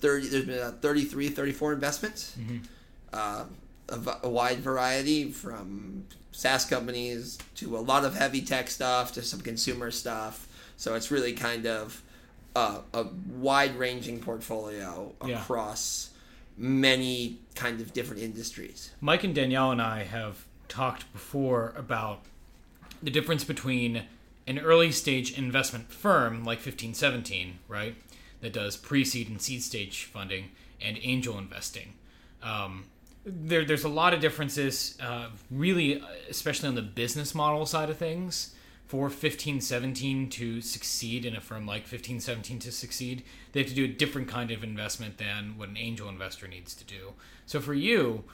30 0.00 0.28
there's 0.28 0.44
been 0.46 0.58
about 0.58 0.80
33 0.80 1.28
34 1.28 1.72
investments 1.74 2.34
uh, 3.12 3.44
a, 3.90 3.96
v- 3.98 4.10
a 4.22 4.30
wide 4.30 4.58
variety 4.60 5.30
from 5.30 6.06
SaaS 6.32 6.64
companies 6.64 7.38
to 7.56 7.76
a 7.76 7.80
lot 7.80 8.04
of 8.04 8.16
heavy 8.16 8.40
tech 8.42 8.68
stuff 8.70 9.12
to 9.14 9.22
some 9.22 9.40
consumer 9.40 9.90
stuff 9.90 10.46
so 10.76 10.94
it's 10.94 11.10
really 11.10 11.32
kind 11.32 11.66
of 11.66 12.02
uh, 12.56 12.80
a 12.94 13.04
wide 13.36 13.76
ranging 13.76 14.18
portfolio 14.20 15.12
Yeah. 15.24 15.40
across 15.42 16.10
many 16.56 17.38
kind 17.54 17.80
of 17.80 17.92
different 17.92 18.22
industries 18.22 18.90
Mike 19.00 19.24
and 19.24 19.34
Danielle 19.34 19.70
and 19.72 19.80
I 19.82 20.04
have 20.04 20.44
talked 20.68 21.10
before 21.12 21.72
about 21.76 22.20
the 23.02 23.10
difference 23.10 23.44
between 23.44 24.02
an 24.46 24.58
early 24.58 24.90
stage 24.92 25.36
investment 25.38 25.92
firm 25.92 26.38
like 26.44 26.58
1517, 26.58 27.58
right, 27.68 27.94
that 28.40 28.52
does 28.52 28.76
pre 28.76 29.04
seed 29.04 29.28
and 29.28 29.40
seed 29.40 29.62
stage 29.62 30.04
funding, 30.04 30.50
and 30.82 30.98
angel 31.02 31.38
investing. 31.38 31.94
Um, 32.42 32.84
there, 33.24 33.64
there's 33.64 33.84
a 33.84 33.88
lot 33.88 34.14
of 34.14 34.20
differences, 34.20 34.96
uh, 35.00 35.28
really, 35.50 36.00
uh, 36.00 36.06
especially 36.28 36.68
on 36.68 36.74
the 36.74 36.82
business 36.82 37.34
model 37.34 37.66
side 37.66 37.90
of 37.90 37.96
things. 37.96 38.54
for 38.86 39.08
15, 39.08 39.60
17 39.60 40.28
to 40.30 40.60
succeed 40.60 41.24
in 41.24 41.36
a 41.36 41.40
firm 41.40 41.64
like 41.64 41.86
15, 41.86 42.18
17 42.18 42.58
to 42.58 42.72
succeed, 42.72 43.22
they 43.52 43.60
have 43.60 43.68
to 43.68 43.74
do 43.74 43.84
a 43.84 43.88
different 43.88 44.26
kind 44.26 44.50
of 44.50 44.64
investment 44.64 45.16
than 45.16 45.56
what 45.56 45.68
an 45.68 45.76
angel 45.76 46.08
investor 46.08 46.48
needs 46.48 46.74
to 46.74 46.82
do. 46.82 47.12
So 47.46 47.60
for 47.60 47.72
you, 47.72 48.24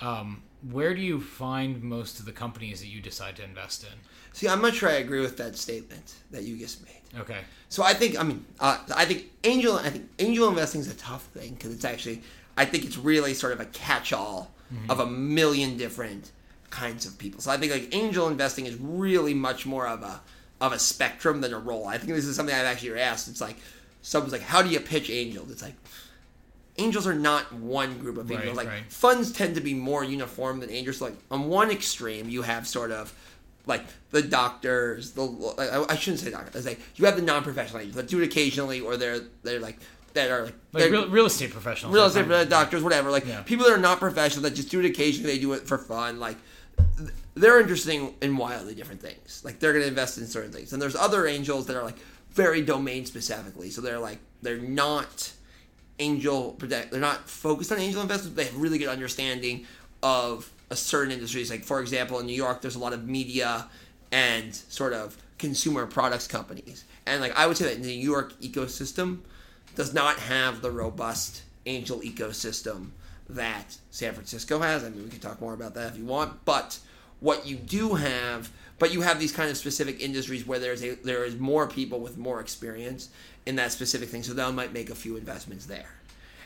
um, 0.00 0.42
where 0.70 0.94
do 0.94 1.02
you 1.02 1.20
find 1.20 1.82
most 1.82 2.18
of 2.18 2.24
the 2.24 2.32
companies 2.32 2.80
that 2.80 2.86
you 2.86 3.02
decide 3.02 3.36
to 3.36 3.44
invest 3.44 3.82
in? 3.84 3.90
See, 4.32 4.48
I'm 4.48 4.62
not 4.62 4.74
sure 4.74 4.88
I 4.88 4.94
agree 4.94 5.20
with 5.20 5.36
that 5.36 5.54
statement 5.56 6.14
that 6.30 6.44
you 6.44 6.56
just 6.56 6.82
made. 6.82 7.20
Okay. 7.20 7.40
So 7.68 7.82
I 7.82 7.92
think, 7.92 8.18
I 8.18 8.22
mean, 8.22 8.42
uh, 8.58 8.78
I 8.94 9.04
think 9.04 9.26
angel, 9.44 9.74
I 9.76 9.90
think 9.90 10.08
angel 10.18 10.48
investing 10.48 10.80
is 10.80 10.90
a 10.90 10.94
tough 10.96 11.24
thing 11.26 11.54
because 11.54 11.74
it's 11.74 11.84
actually, 11.84 12.22
I 12.56 12.64
think 12.64 12.84
it's 12.84 12.96
really 12.96 13.34
sort 13.34 13.52
of 13.52 13.60
a 13.60 13.66
catch-all 13.66 14.50
mm-hmm. 14.72 14.90
of 14.90 15.00
a 15.00 15.06
million 15.06 15.76
different 15.76 16.30
kinds 16.70 17.06
of 17.06 17.18
people. 17.18 17.40
So 17.40 17.50
I 17.50 17.56
think 17.56 17.72
like 17.72 17.94
angel 17.94 18.28
investing 18.28 18.66
is 18.66 18.76
really 18.76 19.34
much 19.34 19.66
more 19.66 19.86
of 19.86 20.02
a 20.02 20.20
of 20.60 20.72
a 20.72 20.78
spectrum 20.78 21.40
than 21.40 21.52
a 21.52 21.58
role. 21.58 21.86
I 21.86 21.98
think 21.98 22.12
this 22.12 22.24
is 22.24 22.34
something 22.34 22.54
I've 22.54 22.64
actually 22.64 22.98
asked. 22.98 23.28
It's 23.28 23.40
like 23.40 23.56
someone's 24.02 24.32
like, 24.32 24.42
how 24.42 24.62
do 24.62 24.70
you 24.70 24.80
pitch 24.80 25.10
angels? 25.10 25.50
It's 25.50 25.62
like 25.62 25.74
angels 26.78 27.06
are 27.06 27.14
not 27.14 27.52
one 27.52 27.98
group 27.98 28.16
of 28.16 28.30
angels. 28.30 28.56
Right, 28.56 28.66
like 28.66 28.68
right. 28.68 28.92
funds 28.92 29.32
tend 29.32 29.54
to 29.56 29.60
be 29.60 29.74
more 29.74 30.04
uniform 30.04 30.60
than 30.60 30.70
angels. 30.70 31.00
Like 31.00 31.14
on 31.30 31.48
one 31.48 31.70
extreme, 31.70 32.28
you 32.28 32.42
have 32.42 32.66
sort 32.66 32.90
of 32.90 33.14
like 33.66 33.84
the 34.10 34.22
doctors. 34.22 35.12
The 35.12 35.22
like, 35.22 35.90
I 35.90 35.96
shouldn't 35.96 36.20
say 36.20 36.30
doctors. 36.30 36.66
Like 36.66 36.80
you 36.96 37.04
have 37.04 37.16
the 37.16 37.22
non-professional 37.22 37.80
angels 37.80 37.96
that 37.96 38.08
do 38.08 38.20
it 38.20 38.24
occasionally, 38.24 38.80
or 38.80 38.96
they're 38.96 39.20
they're 39.42 39.60
like 39.60 39.78
that 40.16 40.30
are 40.30 40.48
like, 40.72 40.90
real, 40.90 41.08
real, 41.08 41.26
estate 41.26 41.50
professionals, 41.50 41.94
real 41.94 42.06
estate 42.06 42.48
doctors, 42.48 42.82
whatever. 42.82 43.10
Like 43.10 43.26
yeah. 43.26 43.42
people 43.42 43.64
that 43.66 43.72
are 43.72 43.80
not 43.80 44.00
professional 44.00 44.42
that 44.42 44.54
just 44.54 44.70
do 44.70 44.80
it 44.80 44.86
occasionally. 44.86 45.32
They 45.32 45.38
do 45.38 45.52
it 45.52 45.62
for 45.68 45.78
fun. 45.78 46.18
Like 46.18 46.36
they're 47.34 47.60
interesting 47.60 48.14
in 48.20 48.36
wildly 48.36 48.74
different 48.74 49.00
things. 49.00 49.42
Like 49.44 49.60
they're 49.60 49.72
going 49.72 49.84
to 49.84 49.88
invest 49.88 50.18
in 50.18 50.26
certain 50.26 50.50
things, 50.50 50.72
and 50.72 50.80
there's 50.80 50.96
other 50.96 51.26
angels 51.26 51.66
that 51.66 51.76
are 51.76 51.84
like 51.84 51.98
very 52.32 52.62
domain 52.62 53.06
specifically. 53.06 53.70
So 53.70 53.80
they're 53.80 53.98
like 53.98 54.18
they're 54.42 54.58
not 54.58 55.32
angel 55.98 56.52
protect. 56.52 56.90
They're 56.90 57.00
not 57.00 57.28
focused 57.28 57.70
on 57.72 57.78
angel 57.78 58.02
investments. 58.02 58.36
They 58.36 58.44
have 58.44 58.56
really 58.56 58.78
good 58.78 58.88
understanding 58.88 59.66
of 60.02 60.50
a 60.70 60.76
certain 60.76 61.12
industries. 61.12 61.50
Like 61.50 61.64
for 61.64 61.80
example, 61.80 62.18
in 62.20 62.26
New 62.26 62.34
York, 62.34 62.62
there's 62.62 62.76
a 62.76 62.80
lot 62.80 62.92
of 62.92 63.06
media 63.06 63.66
and 64.10 64.54
sort 64.54 64.92
of 64.94 65.16
consumer 65.38 65.86
products 65.86 66.26
companies, 66.26 66.84
and 67.04 67.20
like 67.20 67.36
I 67.36 67.46
would 67.46 67.58
say 67.58 67.66
that 67.66 67.74
in 67.74 67.82
the 67.82 67.96
New 67.96 68.10
York 68.10 68.32
ecosystem 68.40 69.20
does 69.76 69.94
not 69.94 70.18
have 70.18 70.62
the 70.62 70.70
robust 70.70 71.42
angel 71.66 72.00
ecosystem 72.00 72.90
that 73.28 73.76
San 73.90 74.14
Francisco 74.14 74.58
has. 74.58 74.82
I 74.82 74.88
mean, 74.88 75.04
we 75.04 75.10
can 75.10 75.20
talk 75.20 75.40
more 75.40 75.54
about 75.54 75.74
that 75.74 75.92
if 75.92 75.98
you 75.98 76.04
want, 76.04 76.44
but 76.44 76.78
what 77.20 77.46
you 77.46 77.56
do 77.56 77.94
have, 77.94 78.50
but 78.78 78.92
you 78.92 79.02
have 79.02 79.18
these 79.20 79.32
kind 79.32 79.50
of 79.50 79.56
specific 79.56 80.00
industries 80.00 80.46
where 80.46 80.58
there's 80.58 80.82
a 80.82 80.94
there 80.96 81.24
is 81.24 81.38
more 81.38 81.66
people 81.66 82.00
with 82.00 82.18
more 82.18 82.40
experience 82.40 83.10
in 83.46 83.56
that 83.56 83.72
specific 83.72 84.08
thing, 84.08 84.22
so 84.22 84.32
they 84.32 84.50
might 84.50 84.72
make 84.72 84.90
a 84.90 84.94
few 84.94 85.16
investments 85.16 85.66
there. 85.66 85.94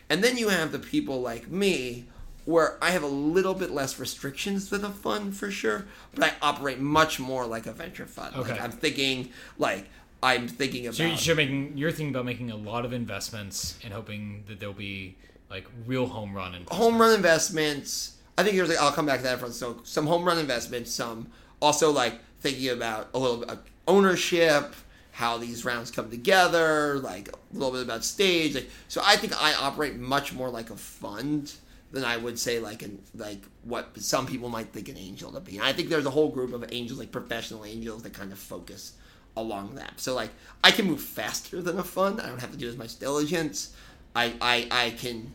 And 0.08 0.24
then 0.24 0.36
you 0.36 0.48
have 0.48 0.72
the 0.72 0.78
people 0.78 1.20
like 1.20 1.48
me 1.48 2.06
where 2.46 2.82
I 2.82 2.90
have 2.90 3.02
a 3.02 3.08
little 3.08 3.54
bit 3.54 3.70
less 3.70 3.98
restrictions 3.98 4.70
than 4.70 4.84
a 4.84 4.90
fund 4.90 5.36
for 5.36 5.50
sure, 5.50 5.86
but 6.14 6.24
I 6.24 6.32
operate 6.42 6.80
much 6.80 7.20
more 7.20 7.46
like 7.46 7.66
a 7.66 7.72
venture 7.72 8.06
fund. 8.06 8.34
Okay. 8.34 8.52
Like 8.52 8.60
I'm 8.60 8.72
thinking 8.72 9.30
like 9.58 9.86
I'm 10.22 10.48
thinking 10.48 10.86
about. 10.86 10.96
So 10.96 11.04
you're 11.04 11.36
making 11.36 11.76
you're 11.76 11.90
thinking 11.90 12.14
about 12.14 12.26
making 12.26 12.50
a 12.50 12.56
lot 12.56 12.84
of 12.84 12.92
investments 12.92 13.78
and 13.84 13.92
hoping 13.92 14.44
that 14.48 14.60
there'll 14.60 14.74
be 14.74 15.16
like 15.48 15.66
real 15.86 16.06
home 16.06 16.34
run 16.34 16.54
investments. 16.54 16.76
Home 16.76 17.00
run 17.00 17.14
investments. 17.14 18.16
I 18.36 18.42
think 18.42 18.56
there's 18.56 18.68
like 18.68 18.80
I'll 18.80 18.92
come 18.92 19.06
back 19.06 19.18
to 19.18 19.24
that 19.24 19.38
front. 19.38 19.54
So 19.54 19.80
some 19.84 20.06
home 20.06 20.24
run 20.24 20.38
investments, 20.38 20.90
some 20.90 21.28
also 21.60 21.90
like 21.90 22.18
thinking 22.40 22.68
about 22.70 23.08
a 23.14 23.18
little 23.18 23.38
bit 23.38 23.50
of 23.50 23.58
ownership, 23.88 24.74
how 25.12 25.38
these 25.38 25.64
rounds 25.64 25.90
come 25.90 26.10
together, 26.10 26.98
like 26.98 27.28
a 27.28 27.36
little 27.52 27.72
bit 27.72 27.82
about 27.82 28.04
stage. 28.04 28.54
Like 28.54 28.70
so, 28.88 29.02
I 29.04 29.16
think 29.16 29.40
I 29.42 29.54
operate 29.54 29.96
much 29.96 30.32
more 30.34 30.50
like 30.50 30.70
a 30.70 30.76
fund 30.76 31.52
than 31.92 32.04
I 32.04 32.16
would 32.16 32.38
say 32.38 32.60
like 32.60 32.82
an 32.82 33.00
like 33.16 33.42
what 33.64 33.98
some 33.98 34.26
people 34.26 34.50
might 34.50 34.68
think 34.68 34.90
an 34.90 34.98
angel 34.98 35.32
to 35.32 35.40
be. 35.40 35.56
And 35.56 35.66
I 35.66 35.72
think 35.72 35.88
there's 35.88 36.06
a 36.06 36.10
whole 36.10 36.28
group 36.28 36.52
of 36.52 36.64
angels, 36.72 36.98
like 36.98 37.10
professional 37.10 37.64
angels, 37.64 38.02
that 38.02 38.12
kind 38.12 38.32
of 38.32 38.38
focus 38.38 38.92
along 39.36 39.76
that. 39.76 40.00
So 40.00 40.14
like 40.14 40.30
I 40.62 40.70
can 40.70 40.86
move 40.86 41.00
faster 41.00 41.62
than 41.62 41.78
a 41.78 41.84
fund. 41.84 42.20
I 42.20 42.26
don't 42.26 42.40
have 42.40 42.52
to 42.52 42.58
do 42.58 42.68
as 42.68 42.76
much 42.76 42.98
diligence. 42.98 43.74
I 44.14 44.34
I, 44.40 44.68
I 44.70 44.90
can 44.90 45.32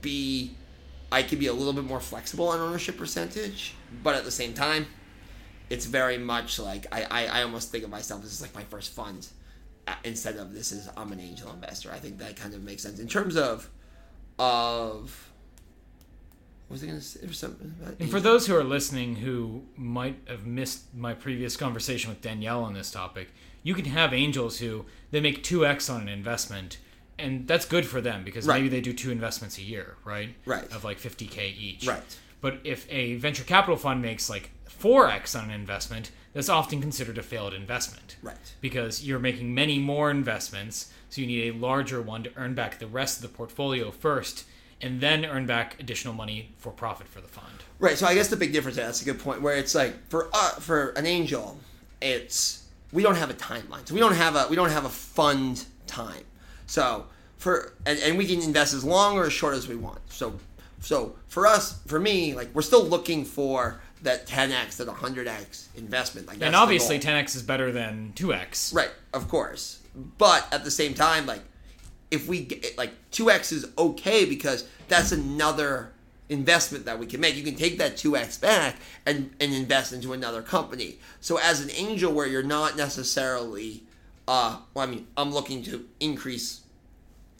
be 0.00 0.52
I 1.10 1.22
can 1.22 1.38
be 1.38 1.46
a 1.46 1.52
little 1.52 1.72
bit 1.72 1.84
more 1.84 2.00
flexible 2.00 2.48
on 2.48 2.60
ownership 2.60 2.96
percentage, 2.96 3.74
but 4.02 4.14
at 4.14 4.24
the 4.24 4.30
same 4.30 4.52
time, 4.52 4.86
it's 5.70 5.86
very 5.86 6.18
much 6.18 6.58
like 6.58 6.86
I, 6.92 7.06
I, 7.10 7.26
I 7.26 7.42
almost 7.42 7.70
think 7.72 7.84
of 7.84 7.90
myself 7.90 8.24
as 8.24 8.42
like 8.42 8.54
my 8.54 8.64
first 8.64 8.94
fund 8.94 9.26
uh, 9.86 9.94
instead 10.04 10.36
of 10.36 10.52
this 10.52 10.72
is 10.72 10.88
I'm 10.96 11.12
an 11.12 11.20
angel 11.20 11.50
investor. 11.52 11.90
I 11.92 11.98
think 11.98 12.18
that 12.18 12.36
kind 12.36 12.54
of 12.54 12.62
makes 12.62 12.82
sense 12.82 12.98
in 12.98 13.08
terms 13.08 13.36
of 13.36 13.70
of 14.38 15.27
was 16.68 16.82
I 16.82 16.86
going 16.86 16.98
to 16.98 17.04
say? 17.04 17.20
something 17.30 17.74
and 17.98 18.10
for 18.10 18.20
those 18.20 18.46
who 18.46 18.56
are 18.56 18.64
listening 18.64 19.16
who 19.16 19.62
might 19.76 20.18
have 20.26 20.46
missed 20.46 20.94
my 20.94 21.14
previous 21.14 21.56
conversation 21.56 22.10
with 22.10 22.20
Danielle 22.20 22.62
on 22.62 22.74
this 22.74 22.90
topic, 22.90 23.28
you 23.62 23.74
can 23.74 23.86
have 23.86 24.12
angels 24.12 24.58
who 24.58 24.84
they 25.10 25.20
make 25.20 25.42
two 25.42 25.64
x 25.64 25.88
on 25.88 26.02
an 26.02 26.08
investment 26.08 26.78
and 27.18 27.48
that's 27.48 27.64
good 27.64 27.86
for 27.86 28.00
them 28.00 28.24
because 28.24 28.46
right. 28.46 28.56
maybe 28.56 28.68
they 28.68 28.80
do 28.80 28.92
two 28.92 29.10
investments 29.10 29.58
a 29.58 29.62
year, 29.62 29.96
right? 30.04 30.34
Right. 30.46 30.70
Of 30.72 30.84
like 30.84 30.98
50k 30.98 31.56
each. 31.58 31.86
Right. 31.86 32.02
But 32.40 32.60
if 32.62 32.86
a 32.90 33.16
venture 33.16 33.42
capital 33.42 33.76
fund 33.76 34.00
makes 34.00 34.30
like 34.30 34.50
4x 34.80 35.36
on 35.36 35.46
an 35.46 35.50
investment, 35.50 36.12
that's 36.32 36.48
often 36.48 36.80
considered 36.80 37.18
a 37.18 37.22
failed 37.22 37.54
investment. 37.54 38.16
Right. 38.22 38.36
Because 38.60 39.04
you're 39.04 39.18
making 39.18 39.52
many 39.52 39.78
more 39.80 40.10
investments, 40.10 40.92
so 41.10 41.20
you 41.20 41.26
need 41.26 41.54
a 41.54 41.58
larger 41.58 42.00
one 42.00 42.22
to 42.22 42.30
earn 42.36 42.54
back 42.54 42.78
the 42.78 42.86
rest 42.86 43.16
of 43.16 43.22
the 43.22 43.36
portfolio 43.36 43.90
first 43.90 44.44
and 44.80 45.00
then 45.00 45.24
earn 45.24 45.46
back 45.46 45.80
additional 45.80 46.14
money 46.14 46.50
for 46.58 46.70
profit 46.70 47.08
for 47.08 47.20
the 47.20 47.28
fund. 47.28 47.46
Right. 47.78 47.96
So 47.96 48.06
I 48.06 48.14
guess 48.14 48.28
the 48.28 48.36
big 48.36 48.52
difference 48.52 48.76
there, 48.76 48.86
that's 48.86 49.02
a 49.02 49.04
good 49.04 49.18
point 49.18 49.42
where 49.42 49.56
it's 49.56 49.74
like 49.74 50.08
for 50.08 50.28
uh, 50.32 50.50
for 50.52 50.90
an 50.90 51.06
angel, 51.06 51.58
it's 52.00 52.64
we 52.92 53.02
don't 53.02 53.16
have 53.16 53.30
a 53.30 53.34
timeline. 53.34 53.86
So 53.86 53.94
we 53.94 54.00
don't 54.00 54.14
have 54.14 54.36
a 54.36 54.46
we 54.48 54.56
don't 54.56 54.70
have 54.70 54.84
a 54.84 54.90
fund 54.90 55.64
time. 55.86 56.24
So 56.66 57.06
for 57.36 57.72
and, 57.86 57.98
and 58.00 58.18
we 58.18 58.26
can 58.26 58.42
invest 58.42 58.74
as 58.74 58.84
long 58.84 59.16
or 59.16 59.26
as 59.26 59.32
short 59.32 59.54
as 59.54 59.68
we 59.68 59.76
want. 59.76 60.00
So 60.10 60.38
so 60.80 61.16
for 61.28 61.46
us, 61.46 61.80
for 61.86 61.98
me, 61.98 62.34
like 62.34 62.54
we're 62.54 62.62
still 62.62 62.84
looking 62.84 63.24
for 63.24 63.80
that 64.02 64.26
10x 64.26 64.76
to 64.76 64.84
the 64.84 64.92
100x 64.92 65.66
investment. 65.76 66.28
Like 66.28 66.38
and 66.40 66.54
obviously 66.54 66.98
10x 66.98 67.34
is 67.36 67.42
better 67.42 67.72
than 67.72 68.12
2x. 68.14 68.74
Right, 68.74 68.90
of 69.12 69.28
course. 69.28 69.80
But 70.18 70.46
at 70.52 70.64
the 70.64 70.70
same 70.70 70.94
time, 70.94 71.26
like 71.26 71.42
if 72.10 72.28
we 72.28 72.44
get 72.44 72.76
like 72.78 72.92
2x 73.12 73.52
is 73.52 73.66
okay 73.76 74.24
because 74.24 74.66
that's 74.88 75.12
another 75.12 75.92
investment 76.28 76.84
that 76.84 76.98
we 76.98 77.06
can 77.06 77.20
make. 77.20 77.36
You 77.36 77.42
can 77.42 77.56
take 77.56 77.78
that 77.78 77.96
2x 77.96 78.40
back 78.40 78.76
and, 79.06 79.30
and 79.40 79.52
invest 79.52 79.92
into 79.92 80.12
another 80.12 80.42
company. 80.42 80.98
So 81.20 81.38
as 81.38 81.60
an 81.60 81.70
angel 81.70 82.12
where 82.12 82.26
you're 82.26 82.42
not 82.42 82.76
necessarily 82.76 83.82
uh, 84.28 84.58
well, 84.74 84.86
I 84.86 84.90
mean, 84.90 85.06
I'm 85.16 85.32
looking 85.32 85.62
to 85.64 85.88
increase 86.00 86.60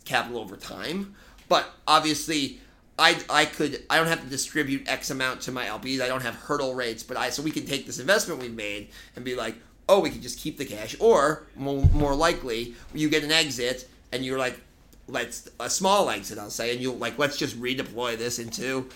capital 0.07 0.41
over 0.41 0.57
time, 0.57 1.15
but 1.47 1.71
obviously, 1.87 2.61
I 2.99 3.21
I 3.29 3.45
could 3.45 3.85
I 3.91 3.99
don't 3.99 4.07
have 4.07 4.23
to 4.23 4.27
distribute 4.27 4.89
X 4.89 5.11
amount 5.11 5.43
to 5.43 5.53
my 5.53 5.67
LPs. 5.67 6.01
I 6.01 6.09
don't 6.09 6.23
have 6.23 6.35
hurdle 6.35 6.75
rates, 6.75 7.03
but 7.03 7.19
I 7.19 7.29
so 7.29 7.43
we 7.43 7.51
can 7.51 7.67
take 7.67 7.85
this 7.85 7.99
investment 7.99 8.41
we've 8.41 8.55
made 8.55 8.89
and 9.15 9.25
be 9.25 9.35
like, 9.37 9.57
oh, 9.87 10.01
we 10.01 10.09
can 10.09 10.23
just 10.23 10.39
keep 10.39 10.57
the 10.57 10.65
cash, 10.65 10.97
or 10.99 11.47
more, 11.57 11.85
more 11.93 12.15
likely, 12.15 12.75
you 12.95 13.11
get 13.11 13.23
an 13.23 13.33
exit 13.33 13.87
and 14.13 14.25
you're 14.25 14.39
like, 14.39 14.61
let's 15.07 15.49
a 15.59 15.71
small 15.71 16.11
exit, 16.11 16.39
I'll 16.39 16.51
say, 16.51 16.73
and 16.73 16.81
you 16.81 16.93
like 16.93 17.19
let's 17.19 17.37
just 17.37 17.61
redeploy 17.61 18.17
this 18.17 18.39
into. 18.39 18.89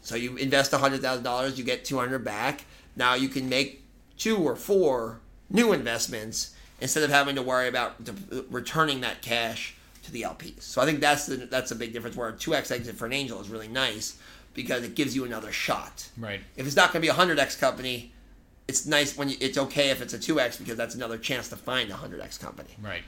So 0.00 0.14
you 0.14 0.36
invest 0.36 0.72
hundred 0.72 1.02
thousand 1.02 1.24
dollars, 1.24 1.58
you 1.58 1.64
get 1.64 1.84
two 1.84 1.98
hundred 1.98 2.24
back. 2.24 2.64
Now 2.96 3.14
you 3.14 3.28
can 3.28 3.48
make 3.48 3.84
two 4.16 4.36
or 4.36 4.56
four 4.56 5.20
new 5.50 5.72
investments 5.72 6.54
instead 6.80 7.02
of 7.02 7.10
having 7.10 7.34
to 7.36 7.42
worry 7.42 7.68
about 7.68 7.96
returning 8.50 9.00
that 9.00 9.22
cash 9.22 9.76
to 10.04 10.12
the 10.12 10.22
LPs. 10.22 10.62
So 10.62 10.80
I 10.80 10.84
think 10.84 11.00
that's 11.00 11.26
the, 11.26 11.36
that's 11.36 11.70
a 11.70 11.76
big 11.76 11.92
difference. 11.92 12.16
Where 12.16 12.28
a 12.28 12.32
two 12.36 12.54
x 12.54 12.70
exit 12.70 12.96
for 12.96 13.06
an 13.06 13.12
angel 13.12 13.40
is 13.40 13.48
really 13.48 13.68
nice 13.68 14.18
because 14.54 14.82
it 14.82 14.94
gives 14.94 15.14
you 15.14 15.24
another 15.24 15.52
shot. 15.52 16.08
Right. 16.16 16.40
If 16.56 16.66
it's 16.66 16.76
not 16.76 16.92
going 16.92 17.00
to 17.00 17.06
be 17.06 17.08
a 17.08 17.14
hundred 17.14 17.38
x 17.38 17.56
company, 17.56 18.12
it's 18.66 18.86
nice 18.86 19.16
when 19.16 19.28
you, 19.28 19.36
it's 19.40 19.58
okay 19.58 19.90
if 19.90 20.02
it's 20.02 20.14
a 20.14 20.18
two 20.18 20.40
x 20.40 20.56
because 20.56 20.76
that's 20.76 20.94
another 20.94 21.18
chance 21.18 21.48
to 21.48 21.56
find 21.56 21.90
a 21.90 21.96
hundred 21.96 22.20
x 22.20 22.38
company. 22.38 22.70
Right. 22.82 23.02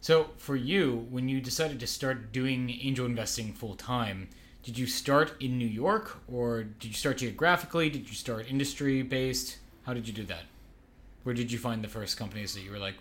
So 0.00 0.30
for 0.36 0.56
you, 0.56 1.06
when 1.10 1.28
you 1.28 1.40
decided 1.40 1.80
to 1.80 1.86
start 1.86 2.32
doing 2.32 2.70
angel 2.70 3.06
investing 3.06 3.52
full 3.52 3.74
time, 3.74 4.28
did 4.62 4.78
you 4.78 4.86
start 4.86 5.34
in 5.40 5.58
New 5.58 5.66
York 5.66 6.18
or 6.28 6.64
did 6.64 6.88
you 6.88 6.94
start 6.94 7.18
geographically? 7.18 7.88
Did 7.88 8.08
you 8.08 8.14
start 8.14 8.50
industry 8.50 9.02
based? 9.02 9.58
How 9.84 9.94
did 9.94 10.06
you 10.06 10.14
do 10.14 10.24
that? 10.24 10.42
Where 11.22 11.34
did 11.34 11.50
you 11.50 11.58
find 11.58 11.82
the 11.82 11.88
first 11.88 12.16
companies 12.16 12.54
that 12.54 12.60
you 12.60 12.70
were 12.70 12.78
like, 12.78 12.94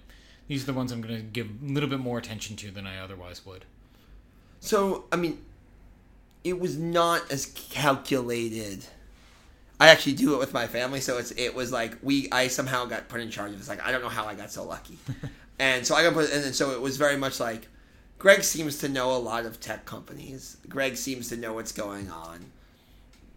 these 0.48 0.64
are 0.64 0.68
the 0.68 0.74
ones 0.74 0.92
I'm 0.92 1.02
going 1.02 1.16
to 1.16 1.22
give 1.22 1.48
a 1.48 1.74
little 1.74 1.90
bit 1.90 2.00
more 2.00 2.18
attention 2.18 2.56
to 2.58 2.72
than 2.72 2.86
I 2.86 3.00
otherwise 3.00 3.46
would? 3.46 3.66
So, 4.60 5.06
I 5.12 5.16
mean, 5.16 5.44
it 6.44 6.60
was 6.60 6.78
not 6.78 7.32
as 7.32 7.48
calculated. 7.48 8.86
I 9.80 9.90
actually 9.90 10.14
do 10.14 10.36
it 10.36 10.38
with 10.38 10.54
my 10.54 10.68
family, 10.68 11.02
so 11.02 11.18
it's 11.18 11.32
it 11.32 11.54
was 11.54 11.72
like 11.72 11.98
we 12.02 12.30
I 12.32 12.48
somehow 12.48 12.86
got 12.86 13.10
put 13.10 13.20
in 13.20 13.30
charge 13.30 13.52
of. 13.52 13.60
It's 13.60 13.68
like 13.68 13.84
I 13.86 13.92
don't 13.92 14.02
know 14.02 14.10
how 14.10 14.26
I 14.26 14.36
got 14.36 14.52
so 14.52 14.64
lucky, 14.64 14.98
and 15.60 15.86
so 15.86 15.96
I 15.96 16.04
got 16.04 16.14
put, 16.14 16.32
and 16.32 16.44
then 16.44 16.54
so 16.54 16.72
it 16.72 16.82
was 16.82 16.98
very 16.98 17.18
much 17.18 17.40
like 17.40 17.68
Greg 18.18 18.44
seems 18.44 18.80
to 18.80 18.90
know 18.90 19.16
a 19.16 19.20
lot 19.20 19.46
of 19.46 19.60
tech 19.60 19.86
companies. 19.86 20.58
Greg 20.68 20.98
seems 20.98 21.30
to 21.30 21.38
know 21.38 21.54
what's 21.54 21.72
going 21.72 22.10
on. 22.10 22.52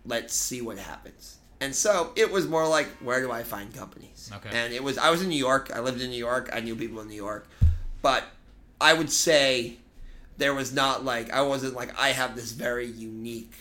Let's 0.06 0.34
see 0.34 0.62
what 0.62 0.78
happens. 0.78 1.38
And 1.60 1.74
so 1.74 2.12
it 2.14 2.30
was 2.30 2.46
more 2.46 2.66
like, 2.68 2.86
where 3.00 3.20
do 3.20 3.32
I 3.32 3.42
find 3.42 3.74
companies? 3.74 4.30
Okay. 4.32 4.48
And 4.52 4.72
it 4.72 4.82
was 4.82 4.96
I 4.96 5.10
was 5.10 5.22
in 5.22 5.28
New 5.28 5.36
York. 5.36 5.70
I 5.74 5.80
lived 5.80 6.00
in 6.00 6.10
New 6.10 6.16
York. 6.16 6.50
I 6.52 6.60
knew 6.60 6.76
people 6.76 7.00
in 7.00 7.08
New 7.08 7.16
York, 7.16 7.48
but 8.00 8.24
I 8.80 8.94
would 8.94 9.10
say 9.10 9.76
there 10.36 10.54
was 10.54 10.72
not 10.72 11.04
like 11.04 11.32
I 11.32 11.42
wasn't 11.42 11.74
like 11.74 11.98
I 11.98 12.10
have 12.10 12.36
this 12.36 12.52
very 12.52 12.86
unique 12.86 13.52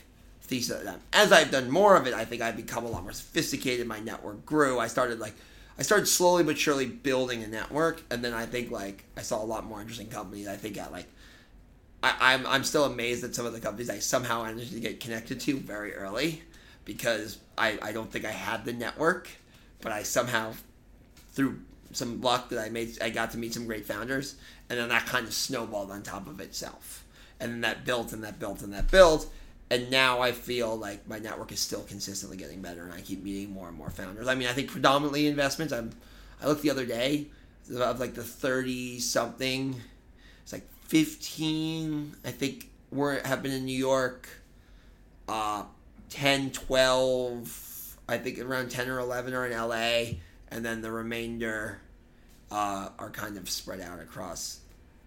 thesis. 0.42 0.88
As 1.12 1.32
I've 1.32 1.52
done 1.52 1.72
more 1.72 1.96
of 1.96 2.08
it, 2.08 2.14
I 2.14 2.24
think 2.24 2.42
I've 2.42 2.56
become 2.56 2.86
a 2.86 2.90
lot 2.90 3.04
more 3.04 3.14
sophisticated. 3.14 3.88
My 3.88 4.00
network 4.00 4.46
grew. 4.46 4.80
I 4.80 4.88
started 4.88 5.20
like 5.20 5.34
I 5.80 5.84
started 5.84 6.08
slowly 6.08 6.44
but 6.44 6.58
surely 6.58 6.88
building 6.88 7.44
a 7.44 7.48
network, 7.48 8.02
and 8.10 8.24
then 8.24 8.34
I 8.34 8.46
think 8.46 8.72
like 8.72 9.04
I 9.16 9.22
saw 9.22 9.42
a 9.42 9.46
lot 9.46 9.66
more 9.66 9.80
interesting 9.80 10.08
companies. 10.08 10.48
I 10.48 10.56
think 10.56 10.78
at 10.78 10.92
like 10.92 11.08
I, 12.02 12.16
I'm 12.34 12.46
I'm 12.48 12.64
still 12.64 12.86
amazed 12.86 13.24
at 13.24 13.36
some 13.36 13.46
of 13.46 13.54
the 13.54 13.60
companies 13.60 13.90
I 13.90 14.00
somehow 14.00 14.44
managed 14.44 14.74
to 14.74 14.80
get 14.80 15.00
connected 15.00 15.40
to 15.42 15.58
very 15.58 15.94
early 15.94 16.42
because 16.86 17.38
I, 17.58 17.78
I 17.82 17.92
don't 17.92 18.12
think 18.12 18.26
I 18.26 18.32
had 18.32 18.66
the 18.66 18.74
network, 18.74 19.30
but 19.82 19.92
I 19.92 20.04
somehow 20.04 20.54
through 21.34 21.60
some 21.92 22.22
luck 22.22 22.50
that 22.50 22.60
I 22.60 22.70
made 22.70 22.98
I 23.02 23.10
got 23.10 23.32
to 23.32 23.38
meet 23.38 23.54
some 23.54 23.66
great 23.66 23.86
founders 23.86 24.36
and 24.70 24.80
then 24.80 24.90
that 24.90 25.06
kind 25.06 25.28
of 25.28 25.34
snowballed 25.34 25.92
on 25.92 26.04
top 26.04 26.28
of 26.28 26.40
itself. 26.40 27.04
And 27.40 27.52
then 27.52 27.62
that 27.62 27.86
built 27.86 28.14
and 28.14 28.24
that 28.24 28.40
built 28.40 28.62
and 28.62 28.74
that 28.74 28.90
built. 28.90 29.32
And 29.70 29.92
now 29.92 30.22
I 30.22 30.32
feel 30.32 30.76
like 30.76 31.08
my 31.08 31.20
network 31.20 31.52
is 31.52 31.60
still 31.60 31.82
consistently 31.82 32.38
getting 32.38 32.62
better 32.62 32.84
and 32.84 32.94
I 32.94 33.02
keep 33.02 33.22
meeting 33.24 33.52
more 33.52 33.68
and 33.68 33.78
more 33.78 33.90
founders. 33.90 34.28
I 34.28 34.36
mean 34.36 34.48
I 34.48 34.54
think 34.54 34.72
predominantly 34.72 35.28
investments. 35.28 35.74
I'm 35.74 35.92
I 36.42 36.48
looked 36.48 36.62
the 36.62 36.72
other 36.72 36.86
day 36.86 37.28
of 37.76 38.00
like 38.00 38.14
the 38.14 38.24
thirty 38.24 39.00
something 39.00 39.76
it's 40.44 40.54
like 40.54 40.68
fifteen 40.84 42.16
I 42.24 42.32
think 42.32 42.70
were 42.92 43.20
have 43.26 43.44
been 43.44 43.52
in 43.52 43.66
New 43.66 43.78
York. 43.78 44.30
Uh 45.28 45.64
10, 46.10 46.52
12, 46.52 47.98
I 48.08 48.18
think 48.18 48.40
around 48.40 48.72
10 48.72 48.90
or 48.90 49.00
11 49.00 49.34
are 49.34 49.46
in 49.46 49.58
LA, 49.58 50.18
and 50.50 50.64
then 50.64 50.82
the 50.82 50.92
remainder 50.92 51.80
uh, 52.52 52.90
are 52.98 53.10
kind 53.10 53.38
of 53.38 53.50
spread 53.50 53.82
out 53.82 54.00
across 54.00 54.62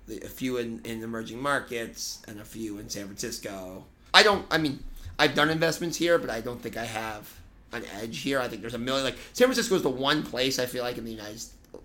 the, 0.07 0.21
a 0.21 0.29
few 0.29 0.59
in, 0.59 0.81
in 0.85 1.03
emerging 1.03 1.41
markets 1.41 2.23
and 2.29 2.41
a 2.41 2.45
few 2.45 2.79
in 2.79 2.89
San 2.89 3.07
Francisco. 3.07 3.85
I 4.13 4.23
don't, 4.23 4.47
I 4.51 4.59
mean, 4.59 4.83
I've 5.19 5.35
done 5.35 5.51
investments 5.51 5.97
here, 5.97 6.19
but 6.19 6.31
I 6.31 6.41
don't 6.41 6.61
think 6.61 6.77
I 6.77 6.85
have 6.85 7.33
an 7.73 7.85
edge 8.01 8.21
here. 8.21 8.41
I 8.41 8.49
think 8.49 8.63
there's 8.63 8.75
a 8.75 8.79
million, 8.79 9.05
like, 9.05 9.19
San 9.33 9.47
Francisco 9.47 9.75
is 9.77 9.83
the 9.83 9.91
one 9.91 10.23
place 10.23 10.59
I 10.59 10.67
feel 10.67 10.83
like 10.83 10.99
in 10.99 11.05
the 11.05 11.13
United, 11.13 11.43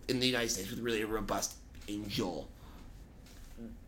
in 0.08 0.20
the 0.20 0.27
United 0.27 0.50
States 0.50 0.70
with 0.70 0.79
really 0.79 1.01
a 1.01 1.08
robust 1.08 1.55
angel 1.88 2.48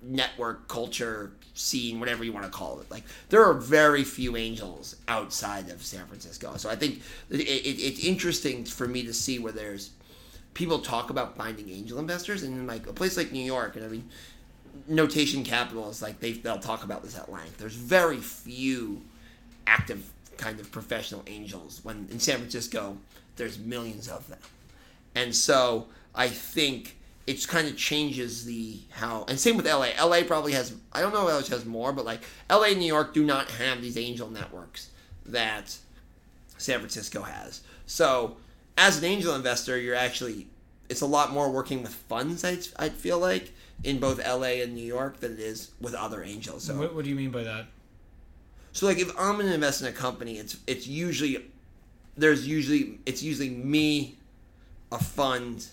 network 0.01 0.67
culture 0.67 1.31
scene 1.53 1.99
whatever 1.99 2.23
you 2.23 2.31
want 2.31 2.45
to 2.45 2.51
call 2.51 2.79
it 2.79 2.89
like 2.91 3.03
there 3.29 3.43
are 3.43 3.53
very 3.53 4.03
few 4.03 4.37
angels 4.37 4.95
outside 5.07 5.69
of 5.69 5.83
san 5.83 6.05
francisco 6.05 6.55
so 6.55 6.69
i 6.69 6.75
think 6.75 7.01
it, 7.31 7.41
it, 7.41 7.79
it's 7.79 8.05
interesting 8.05 8.63
for 8.63 8.87
me 8.87 9.03
to 9.03 9.13
see 9.13 9.39
where 9.39 9.51
there's 9.51 9.89
people 10.53 10.79
talk 10.79 11.09
about 11.09 11.35
finding 11.35 11.69
angel 11.69 11.99
investors 11.99 12.43
and 12.43 12.53
in 12.53 12.67
like 12.67 12.87
a 12.87 12.93
place 12.93 13.17
like 13.17 13.31
new 13.31 13.43
york 13.43 13.75
and 13.75 13.83
i 13.83 13.87
mean 13.87 14.07
notation 14.87 15.43
capital 15.43 15.89
is 15.89 16.01
like 16.01 16.19
they, 16.19 16.33
they'll 16.33 16.59
talk 16.59 16.83
about 16.83 17.03
this 17.03 17.17
at 17.17 17.31
length 17.31 17.57
there's 17.57 17.75
very 17.75 18.17
few 18.17 19.01
active 19.65 20.09
kind 20.37 20.59
of 20.59 20.71
professional 20.71 21.23
angels 21.27 21.79
when 21.83 22.07
in 22.11 22.19
san 22.19 22.37
francisco 22.37 22.97
there's 23.35 23.57
millions 23.59 24.07
of 24.07 24.27
them 24.27 24.39
and 25.15 25.35
so 25.35 25.87
i 26.15 26.27
think 26.27 26.97
it 27.27 27.45
kind 27.45 27.67
of 27.67 27.75
changes 27.75 28.45
the 28.45 28.79
how 28.89 29.25
and 29.27 29.37
same 29.37 29.57
with 29.57 29.67
LA. 29.67 29.89
LA 30.01 30.23
probably 30.23 30.53
has 30.53 30.73
I 30.93 31.01
don't 31.01 31.13
know 31.13 31.27
if 31.27 31.33
LA 31.33 31.55
has 31.55 31.65
more, 31.65 31.91
but 31.91 32.05
like 32.05 32.21
LA 32.49 32.67
and 32.67 32.79
New 32.79 32.85
York 32.85 33.13
do 33.13 33.23
not 33.23 33.51
have 33.51 33.81
these 33.81 33.97
angel 33.97 34.29
networks 34.29 34.89
that 35.25 35.77
San 36.57 36.79
Francisco 36.79 37.21
has. 37.21 37.61
So 37.85 38.37
as 38.77 38.97
an 38.97 39.03
angel 39.03 39.35
investor, 39.35 39.77
you're 39.77 39.93
actually 39.93 40.47
it's 40.89 41.01
a 41.01 41.05
lot 41.05 41.33
more 41.33 41.51
working 41.51 41.83
with 41.83 41.93
funds. 41.93 42.45
I 42.45 42.59
I 42.79 42.89
feel 42.89 43.19
like 43.19 43.51
in 43.83 43.99
both 43.99 44.19
LA 44.25 44.61
and 44.63 44.75
New 44.75 44.83
York 44.83 45.19
than 45.19 45.33
it 45.33 45.39
is 45.39 45.71
with 45.79 45.93
other 45.93 46.23
angels. 46.23 46.63
So 46.63 46.77
What, 46.77 46.95
what 46.95 47.03
do 47.03 47.09
you 47.09 47.15
mean 47.15 47.31
by 47.31 47.43
that? 47.43 47.67
so 48.71 48.85
like 48.85 48.99
if 48.99 49.09
I'm 49.17 49.37
gonna 49.37 49.53
invest 49.53 49.81
in 49.81 49.87
a 49.87 49.91
company, 49.91 50.37
it's 50.37 50.57
it's 50.67 50.87
usually 50.87 51.45
there's 52.15 52.47
usually 52.47 52.99
it's 53.05 53.23
usually 53.23 53.49
me, 53.49 54.17
a 54.91 54.99
fund, 54.99 55.65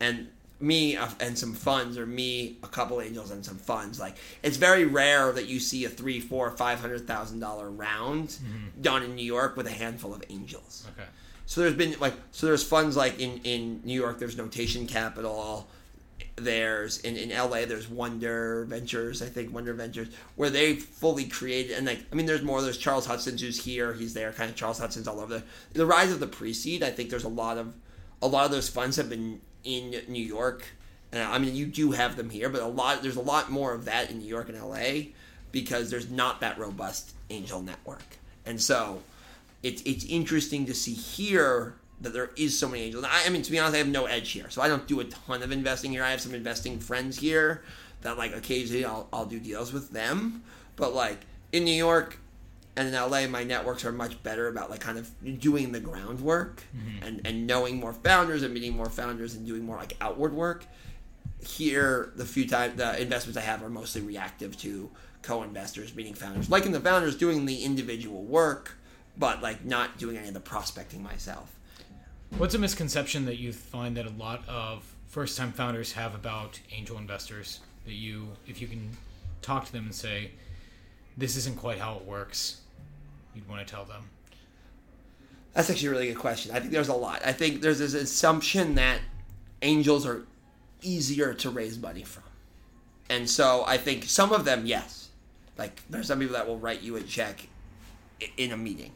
and 0.00 0.28
me 0.60 0.96
and 0.96 1.38
some 1.38 1.54
funds, 1.54 1.96
or 1.98 2.06
me, 2.06 2.58
a 2.62 2.68
couple 2.68 3.00
angels 3.00 3.30
and 3.30 3.44
some 3.44 3.56
funds. 3.56 3.98
Like 3.98 4.16
it's 4.42 4.56
very 4.56 4.84
rare 4.84 5.32
that 5.32 5.46
you 5.46 5.58
see 5.58 5.84
a 5.84 5.88
three, 5.88 6.20
four, 6.20 6.50
five 6.52 6.80
hundred 6.80 7.06
thousand 7.06 7.40
dollar 7.40 7.70
round 7.70 8.28
mm-hmm. 8.28 8.80
done 8.80 9.02
in 9.02 9.14
New 9.14 9.24
York 9.24 9.56
with 9.56 9.66
a 9.66 9.72
handful 9.72 10.14
of 10.14 10.22
angels. 10.28 10.86
Okay. 10.94 11.08
So 11.46 11.62
there's 11.62 11.74
been 11.74 11.96
like 11.98 12.14
so 12.30 12.46
there's 12.46 12.62
funds 12.62 12.96
like 12.96 13.18
in 13.18 13.40
in 13.44 13.80
New 13.84 13.98
York 14.00 14.18
there's 14.18 14.36
Notation 14.36 14.86
Capital, 14.86 15.68
there's 16.36 16.98
in 16.98 17.16
in 17.16 17.30
LA 17.30 17.64
there's 17.66 17.88
Wonder 17.88 18.64
Ventures 18.68 19.22
I 19.22 19.26
think 19.26 19.52
Wonder 19.52 19.72
Ventures 19.74 20.08
where 20.36 20.50
they 20.50 20.74
fully 20.74 21.24
created 21.24 21.76
and 21.76 21.86
like 21.86 22.04
I 22.10 22.14
mean 22.14 22.26
there's 22.26 22.42
more. 22.42 22.62
There's 22.62 22.78
Charles 22.78 23.06
Hudson's 23.06 23.40
who's 23.40 23.62
here. 23.62 23.92
He's 23.92 24.14
there. 24.14 24.32
Kind 24.32 24.50
of 24.50 24.56
Charles 24.56 24.78
Hudson's 24.78 25.08
all 25.08 25.20
over 25.20 25.38
the 25.38 25.42
the 25.72 25.86
rise 25.86 26.12
of 26.12 26.20
the 26.20 26.26
pre-seed 26.26 26.82
I 26.82 26.90
think 26.90 27.10
there's 27.10 27.24
a 27.24 27.28
lot 27.28 27.58
of 27.58 27.72
a 28.22 28.26
lot 28.26 28.44
of 28.44 28.50
those 28.50 28.68
funds 28.68 28.96
have 28.96 29.08
been 29.08 29.40
in 29.64 30.02
New 30.08 30.24
York. 30.24 30.64
And 31.12 31.22
I 31.22 31.38
mean 31.38 31.54
you 31.54 31.66
do 31.66 31.92
have 31.92 32.16
them 32.16 32.30
here 32.30 32.48
but 32.48 32.62
a 32.62 32.66
lot 32.66 33.02
there's 33.02 33.16
a 33.16 33.22
lot 33.22 33.50
more 33.50 33.74
of 33.74 33.84
that 33.86 34.10
in 34.10 34.18
New 34.18 34.28
York 34.28 34.48
and 34.48 34.60
LA 34.60 35.10
because 35.52 35.90
there's 35.90 36.10
not 36.10 36.40
that 36.40 36.58
robust 36.58 37.12
angel 37.28 37.62
network. 37.62 38.18
And 38.46 38.60
so 38.60 39.02
it's 39.62 39.82
it's 39.82 40.04
interesting 40.04 40.66
to 40.66 40.74
see 40.74 40.94
here 40.94 41.74
that 42.00 42.12
there 42.12 42.30
is 42.36 42.58
so 42.58 42.68
many 42.68 42.84
angels. 42.84 43.04
I, 43.04 43.26
I 43.26 43.28
mean, 43.28 43.42
to 43.42 43.50
be 43.50 43.58
honest, 43.58 43.74
I 43.74 43.78
have 43.78 43.88
no 43.88 44.06
edge 44.06 44.30
here, 44.30 44.48
so 44.50 44.62
I 44.62 44.68
don't 44.68 44.86
do 44.86 45.00
a 45.00 45.04
ton 45.04 45.42
of 45.42 45.52
investing 45.52 45.90
here. 45.90 46.02
I 46.02 46.10
have 46.10 46.20
some 46.20 46.34
investing 46.34 46.78
friends 46.78 47.18
here 47.18 47.62
that 48.02 48.16
like 48.16 48.34
occasionally 48.34 48.84
I'll 48.84 49.08
I'll 49.12 49.26
do 49.26 49.38
deals 49.38 49.72
with 49.72 49.90
them, 49.90 50.42
but 50.76 50.94
like 50.94 51.18
in 51.52 51.64
New 51.64 51.72
York 51.72 52.18
and 52.76 52.88
in 52.88 52.94
LA, 52.94 53.26
my 53.26 53.44
networks 53.44 53.84
are 53.84 53.92
much 53.92 54.22
better 54.22 54.48
about 54.48 54.70
like 54.70 54.80
kind 54.80 54.98
of 54.98 55.10
doing 55.40 55.72
the 55.72 55.80
groundwork 55.80 56.64
mm-hmm. 56.76 57.04
and 57.06 57.20
and 57.24 57.46
knowing 57.46 57.78
more 57.78 57.92
founders 57.92 58.42
and 58.42 58.54
meeting 58.54 58.76
more 58.76 58.88
founders 58.88 59.34
and 59.34 59.46
doing 59.46 59.64
more 59.64 59.76
like 59.76 59.96
outward 60.00 60.32
work. 60.32 60.66
Here, 61.46 62.12
the 62.16 62.26
few 62.26 62.46
time 62.46 62.76
the 62.76 63.00
investments 63.00 63.38
I 63.38 63.42
have 63.42 63.62
are 63.62 63.70
mostly 63.70 64.02
reactive 64.02 64.58
to 64.58 64.90
co-investors, 65.22 65.94
meeting 65.94 66.14
founders, 66.14 66.50
liking 66.50 66.72
the 66.72 66.80
founders, 66.80 67.16
doing 67.16 67.46
the 67.46 67.62
individual 67.64 68.22
work, 68.22 68.76
but 69.16 69.42
like 69.42 69.64
not 69.64 69.98
doing 69.98 70.16
any 70.16 70.28
of 70.28 70.34
the 70.34 70.40
prospecting 70.40 71.02
myself. 71.02 71.54
What's 72.38 72.54
a 72.54 72.58
misconception 72.58 73.26
that 73.26 73.38
you 73.38 73.52
find 73.52 73.96
that 73.96 74.06
a 74.06 74.10
lot 74.10 74.48
of 74.48 74.94
first 75.08 75.36
time 75.36 75.52
founders 75.52 75.92
have 75.92 76.14
about 76.14 76.58
angel 76.72 76.96
investors 76.96 77.60
that 77.84 77.92
you 77.92 78.28
if 78.46 78.60
you 78.60 78.68
can 78.68 78.90
talk 79.42 79.66
to 79.66 79.72
them 79.72 79.84
and 79.86 79.94
say 79.94 80.30
this 81.16 81.36
isn't 81.36 81.56
quite 81.58 81.78
how 81.78 81.96
it 81.96 82.04
works 82.04 82.60
you'd 83.34 83.48
want 83.48 83.66
to 83.66 83.70
tell 83.70 83.84
them 83.84 84.08
That's 85.52 85.68
actually 85.70 85.88
a 85.88 85.90
really 85.90 86.06
good 86.08 86.18
question. 86.18 86.54
I 86.54 86.60
think 86.60 86.72
there's 86.72 86.88
a 86.88 86.94
lot. 86.94 87.22
I 87.24 87.32
think 87.32 87.60
there's 87.60 87.80
this 87.80 87.94
assumption 87.94 88.76
that 88.76 89.00
angels 89.62 90.06
are 90.06 90.22
easier 90.82 91.34
to 91.34 91.50
raise 91.50 91.78
money 91.78 92.04
from. 92.04 92.22
And 93.08 93.28
so 93.28 93.64
I 93.66 93.76
think 93.76 94.04
some 94.04 94.32
of 94.32 94.44
them, 94.44 94.66
yes. 94.66 95.08
Like 95.58 95.82
there's 95.90 96.06
some 96.06 96.20
people 96.20 96.34
that 96.36 96.46
will 96.46 96.58
write 96.58 96.82
you 96.82 96.96
a 96.96 97.02
check 97.02 97.48
in 98.36 98.52
a 98.52 98.56
meeting. 98.56 98.92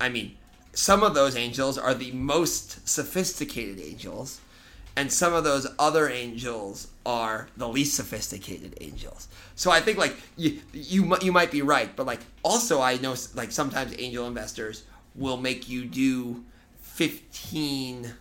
I 0.00 0.08
mean, 0.08 0.36
some 0.74 1.02
of 1.02 1.14
those 1.14 1.36
angels 1.36 1.78
are 1.78 1.94
the 1.94 2.12
most 2.12 2.86
sophisticated 2.88 3.80
angels, 3.80 4.40
and 4.96 5.12
some 5.12 5.32
of 5.32 5.44
those 5.44 5.66
other 5.78 6.08
angels 6.08 6.88
are 7.04 7.48
the 7.56 7.68
least 7.68 7.94
sophisticated 7.94 8.76
angels. 8.80 9.28
So 9.56 9.70
I 9.70 9.80
think 9.80 9.98
like 9.98 10.16
you 10.36 10.60
you 10.72 11.16
you 11.20 11.32
might 11.32 11.50
be 11.50 11.62
right, 11.62 11.94
but 11.94 12.06
like 12.06 12.20
also 12.42 12.80
I 12.80 12.96
know 12.98 13.14
like 13.34 13.52
sometimes 13.52 13.94
angel 13.98 14.26
investors 14.26 14.84
will 15.14 15.36
make 15.36 15.68
you 15.68 15.84
do 15.84 16.44
15 16.80 18.12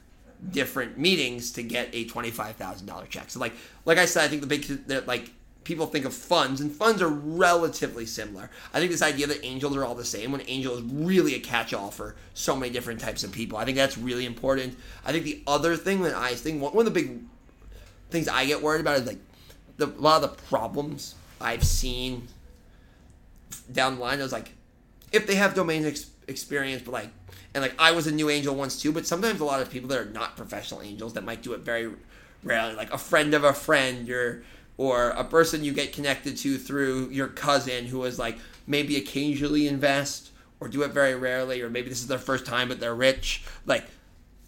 different 0.51 0.97
meetings 0.97 1.51
to 1.53 1.63
get 1.63 1.89
a 1.93 2.05
$25,000 2.05 3.09
check. 3.09 3.29
So 3.29 3.39
like 3.39 3.53
like 3.85 3.97
I 3.97 4.05
said 4.05 4.25
I 4.25 4.27
think 4.27 4.41
the 4.41 4.47
big 4.47 5.07
like 5.07 5.31
people 5.63 5.86
think 5.86 6.06
of 6.06 6.13
funds 6.13 6.62
and 6.62 6.71
funds 6.71 7.02
are 7.02 7.08
relatively 7.08 8.06
similar. 8.06 8.49
I 8.73 8.80
think 8.80 8.91
this 8.91 9.02
idea 9.02 9.28
that 9.28 9.43
angels 9.45 9.76
are 9.76 9.86
all 9.86 9.95
the 9.95 10.06
same 10.06 10.32
when 10.32 10.41
angel 10.47 10.76
is 10.76 10.84
really 10.84 11.36
a 11.36 11.39
catch-all 11.39 11.91
for 11.91 12.15
so 12.34 12.56
many 12.56 12.71
different 12.71 12.99
types 12.99 13.23
of 13.23 13.32
people. 13.32 13.58
I 13.58 13.65
think 13.65 13.78
that's 13.78 13.97
really 13.97 14.26
important. 14.26 14.78
I 15.06 15.12
think 15.12 15.23
the 15.23 15.41
other 15.47 15.76
thing 15.76 16.02
that 16.04 16.15
I 16.15 16.36
think 16.36 16.62
one 16.62 16.76
of 16.76 16.93
the 16.93 16.99
big 16.99 17.21
things 18.10 18.28
I 18.28 18.45
get 18.45 18.62
worried 18.62 18.82
about 18.82 18.99
is 18.99 19.08
like 19.08 19.19
the, 19.78 19.88
a 19.88 20.02
lot 20.02 20.23
of 20.23 20.30
the 20.30 20.41
problems 20.43 21.15
I've 21.39 21.63
seen 21.63 22.28
down 23.71 23.95
the 23.95 24.02
line. 24.02 24.19
I 24.19 24.23
was 24.23 24.32
like, 24.32 24.52
if 25.12 25.28
they 25.28 25.36
have 25.36 25.54
domain 25.54 25.86
ex- 25.86 26.10
experience, 26.28 26.82
but 26.84 26.91
like, 26.91 27.10
and 27.54 27.62
like 27.62 27.76
I 27.80 27.91
was 27.91 28.08
a 28.08 28.12
new 28.12 28.30
angel 28.30 28.56
once 28.56 28.82
too. 28.82 28.91
But 28.91 29.06
sometimes 29.08 29.39
a 29.39 29.45
lot 29.45 29.62
of 29.62 29.69
people 29.69 29.89
that 29.89 29.97
are 29.99 30.06
not 30.06 30.36
professional 30.36 30.82
angels 30.82 31.13
that 31.13 31.23
might 31.23 31.41
do 31.43 31.54
it 31.54 31.62
very 31.62 31.91
rarely, 32.43 32.76
like 32.76 32.91
a 32.91 32.97
friend 32.97 33.34
of 33.34 33.43
a 33.43 33.54
friend, 33.54 34.10
or 34.10 34.43
or 34.77 35.09
a 35.12 35.23
person 35.23 35.63
you 35.63 35.73
get 35.73 35.93
connected 35.93 36.38
to 36.38 36.57
through 36.57 37.09
your 37.09 37.27
cousin 37.27 37.86
who 37.86 38.03
is 38.03 38.17
like 38.17 38.38
maybe 38.65 38.95
occasionally 38.97 39.67
invest 39.67 40.31
or 40.59 40.67
do 40.67 40.81
it 40.83 40.91
very 40.91 41.15
rarely, 41.15 41.62
or 41.62 41.69
maybe 41.69 41.89
this 41.89 41.99
is 41.99 42.07
their 42.07 42.17
first 42.17 42.45
time 42.45 42.69
but 42.69 42.79
they're 42.79 42.95
rich. 42.95 43.43
Like 43.65 43.86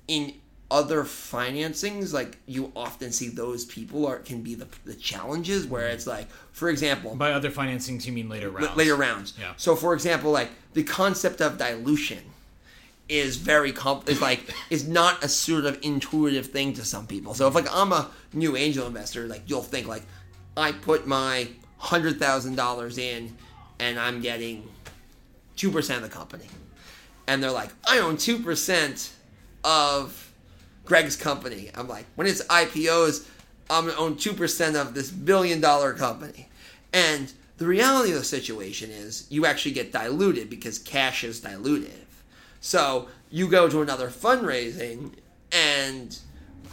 in 0.07 0.33
other 0.71 1.03
financings, 1.03 2.11
like 2.13 2.37
you 2.47 2.71
often 2.75 3.11
see 3.11 3.29
those 3.29 3.65
people 3.65 4.07
are 4.07 4.17
can 4.17 4.41
be 4.41 4.55
the, 4.55 4.67
the 4.83 4.95
challenges 4.95 5.67
where 5.67 5.87
it's 5.87 6.07
like, 6.07 6.27
for 6.51 6.69
example, 6.69 7.15
By 7.15 7.31
other 7.33 7.51
financings, 7.51 8.05
you 8.05 8.13
mean 8.13 8.29
later 8.29 8.49
rounds? 8.49 8.75
later 8.75 8.95
rounds. 8.95 9.33
Yeah. 9.39 9.53
So, 9.57 9.75
for 9.75 9.93
example, 9.93 10.31
like 10.31 10.49
the 10.73 10.83
concept 10.83 11.41
of 11.41 11.57
dilution 11.57 12.19
is 13.07 13.35
very 13.37 13.71
comp 13.71 14.09
is 14.09 14.19
like 14.19 14.51
is 14.71 14.87
not 14.87 15.23
a 15.23 15.29
sort 15.29 15.65
of 15.65 15.77
intuitive 15.83 16.47
thing 16.47 16.73
to 16.73 16.83
some 16.83 17.05
people. 17.05 17.35
So 17.35 17.47
if 17.47 17.53
like 17.53 17.67
I'm 17.71 17.91
a 17.91 18.09
new 18.33 18.57
angel 18.57 18.87
investor, 18.87 19.27
like 19.27 19.43
you'll 19.45 19.61
think 19.61 19.87
like 19.87 20.03
I 20.57 20.71
put 20.71 21.07
my 21.07 21.47
hundred 21.77 22.19
thousand 22.19 22.55
dollars 22.55 22.97
in 22.97 23.35
and 23.79 23.99
I'm 23.99 24.21
getting 24.21 24.67
two 25.55 25.71
percent 25.71 26.03
of 26.03 26.09
the 26.09 26.15
company. 26.15 26.47
And 27.27 27.41
they're 27.41 27.51
like, 27.51 27.71
I 27.87 27.99
own 27.99 28.17
two 28.17 28.39
percent 28.39 29.11
of 29.63 30.31
Greg's 30.85 31.15
company. 31.15 31.71
I'm 31.75 31.87
like, 31.87 32.05
when 32.15 32.27
it's 32.27 32.43
IPOs, 32.45 33.27
I'm 33.69 33.87
gonna 33.87 33.97
own 33.97 34.17
two 34.17 34.33
percent 34.33 34.75
of 34.75 34.93
this 34.93 35.11
billion 35.11 35.59
dollar 35.59 35.93
company. 35.93 36.49
And 36.93 37.31
the 37.57 37.65
reality 37.65 38.11
of 38.11 38.17
the 38.17 38.23
situation 38.23 38.91
is 38.91 39.27
you 39.29 39.45
actually 39.45 39.71
get 39.71 39.91
diluted 39.91 40.49
because 40.49 40.77
cash 40.77 41.23
is 41.23 41.41
dilutive. 41.41 41.89
So 42.61 43.07
you 43.29 43.47
go 43.47 43.69
to 43.69 43.81
another 43.81 44.09
fundraising 44.09 45.11
and 45.51 46.17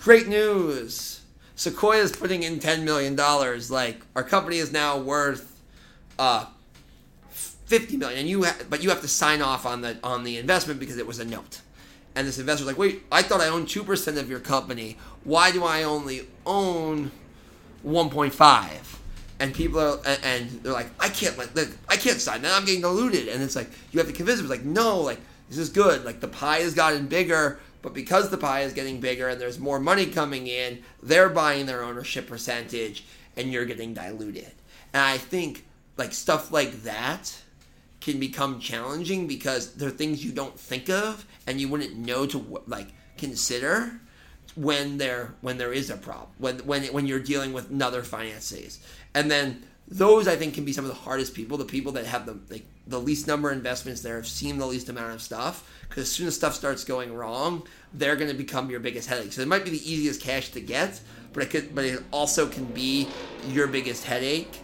great 0.01 0.29
news. 0.29 1.22
Sequoia 1.57 1.99
is 1.99 2.13
putting 2.13 2.43
in 2.43 2.59
ten 2.59 2.85
million 2.85 3.15
dollars. 3.15 3.71
Like 3.71 4.01
our 4.17 4.23
company 4.23 4.57
is 4.59 4.73
now 4.73 4.99
worth 4.99 5.61
uh, 6.19 6.47
fifty 7.31 7.97
million, 7.97 8.21
and 8.21 8.29
you 8.29 8.45
ha- 8.45 8.57
but 8.69 8.83
you 8.83 8.89
have 8.91 9.01
to 9.03 9.09
sign 9.09 9.43
off 9.43 9.67
on 9.67 9.81
the 9.81 9.97
on 10.03 10.25
the 10.25 10.39
investment 10.39 10.81
because 10.81 10.97
it 10.99 11.07
was 11.07 11.19
a 11.19 11.25
note. 11.25 11.61
And 12.15 12.27
this 12.27 12.39
investor's 12.39 12.67
like, 12.67 12.77
wait, 12.77 13.03
I 13.11 13.23
thought 13.23 13.41
I 13.41 13.49
owned 13.49 13.69
two 13.69 13.85
percent 13.85 14.19
of 14.19 14.29
your 14.29 14.41
company. 14.41 14.97
Why 15.25 15.51
do 15.51 15.65
I 15.65 15.83
only 15.85 16.27
own 16.45 17.11
one 17.83 18.11
point 18.11 18.35
five? 18.35 18.99
And 19.39 19.53
people 19.55 19.81
are, 19.81 19.99
and- 20.23 20.51
they're 20.63 20.73
like, 20.73 20.91
I 21.01 21.09
can't 21.09 21.37
look, 21.37 21.51
I 21.89 21.97
can't 21.97 22.21
sign 22.21 22.43
that. 22.43 22.53
I'm 22.55 22.65
getting 22.65 22.83
diluted. 22.83 23.29
And 23.29 23.43
it's 23.43 23.57
like 23.57 23.71
you 23.91 23.99
have 23.99 24.07
to 24.09 24.13
convince 24.15 24.39
them. 24.39 24.47
It's 24.47 24.59
like, 24.59 24.65
no, 24.65 25.01
like 25.01 25.19
this 25.49 25.59
is 25.59 25.69
good. 25.69 26.05
Like 26.05 26.21
the 26.21 26.29
pie 26.29 26.59
has 26.61 26.75
gotten 26.75 27.07
bigger, 27.07 27.59
but 27.83 27.93
because 27.93 28.31
the 28.31 28.39
pie 28.39 28.63
is 28.63 28.73
getting 28.73 29.01
bigger 29.01 29.29
and 29.29 29.41
there's 29.41 29.59
more 29.59 29.81
money 29.81 30.07
coming 30.07 30.47
in, 30.47 30.83
they're 31.03 31.29
buying 31.29 31.67
their 31.67 31.83
ownership 31.83 32.29
percentage, 32.29 33.05
and 33.37 33.53
you're 33.53 33.65
getting 33.65 33.93
diluted. 33.93 34.53
And 34.95 35.03
I 35.03 35.19
think 35.19 35.65
like 35.97 36.13
stuff 36.13 36.53
like 36.53 36.83
that 36.85 37.37
can 38.01 38.19
become 38.19 38.59
challenging 38.59 39.27
because 39.27 39.75
there 39.75 39.89
are 39.89 39.93
things 39.93 40.25
you 40.25 40.33
don't 40.33 40.59
think 40.59 40.89
of 40.89 41.25
and 41.47 41.61
you 41.61 41.69
wouldn't 41.69 41.97
know 41.97 42.27
to 42.27 42.63
like 42.67 42.89
consider 43.17 44.01
when 44.55 44.99
there 44.99 45.35
when 45.41 45.57
there 45.57 45.73
is 45.73 45.89
a 45.89 45.97
problem 45.97 46.29
when 46.39 46.59
when 46.61 46.85
when 46.87 47.07
you're 47.07 47.21
dealing 47.21 47.53
with 47.53 47.71
another 47.71 48.03
finances 48.03 48.81
and 49.15 49.31
then 49.31 49.63
those 49.89 50.27
I 50.29 50.37
think 50.37 50.55
can 50.55 50.65
be 50.65 50.73
some 50.73 50.85
of 50.85 50.91
the 50.91 50.97
hardest 50.97 51.35
people 51.35 51.59
the 51.59 51.65
people 51.65 51.93
that 51.93 52.07
have 52.07 52.27
the 52.27 52.39
like 52.51 52.65
the 52.87 53.01
least 53.01 53.27
number 53.27 53.51
of 53.51 53.57
investments 53.57 54.01
there 54.03 54.17
have 54.17 54.27
seen 54.27 54.59
the 54.59 54.67
least 54.67 54.89
amount 54.89 55.15
of 55.15 55.23
stuff 55.23 55.69
because 55.89 56.03
as 56.05 56.13
soon 56.13 56.27
as 56.27 56.35
stuff 56.35 56.55
starts 56.55 56.85
going 56.85 57.15
wrong 57.15 57.67
they're 57.95 58.17
going 58.17 58.31
to 58.31 58.37
become 58.37 58.71
your 58.71 58.81
biggest 58.81 59.09
headache 59.09 59.33
so 59.33 59.43
it 59.43 59.49
might 59.49 59.65
be 59.65 59.71
the 59.71 59.91
easiest 59.91 60.21
cash 60.21 60.51
to 60.51 60.61
get 60.61 61.01
but 61.33 61.43
it 61.43 61.51
could 61.51 61.75
but 61.75 61.85
it 61.85 62.03
also 62.11 62.47
can 62.49 62.65
be 62.67 63.09
your 63.49 63.67
biggest 63.67 64.05
headache 64.05 64.61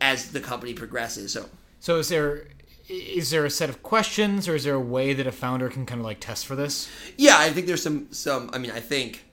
as 0.00 0.30
the 0.32 0.40
company 0.40 0.74
progresses 0.74 1.32
so 1.32 1.48
So 1.80 1.98
is 1.98 2.08
there 2.08 2.48
is 2.88 3.30
there 3.30 3.44
a 3.44 3.50
set 3.50 3.68
of 3.68 3.82
questions 3.82 4.48
or 4.48 4.54
is 4.54 4.64
there 4.64 4.74
a 4.74 4.80
way 4.80 5.12
that 5.12 5.26
a 5.26 5.32
founder 5.32 5.68
can 5.68 5.84
kind 5.84 6.00
of 6.00 6.06
like 6.06 6.20
test 6.20 6.46
for 6.46 6.56
this? 6.56 6.88
Yeah, 7.16 7.36
I 7.38 7.50
think 7.50 7.66
there's 7.66 7.82
some 7.82 8.08
some. 8.12 8.50
I 8.52 8.58
mean, 8.58 8.70
I 8.70 8.80
think 8.80 9.24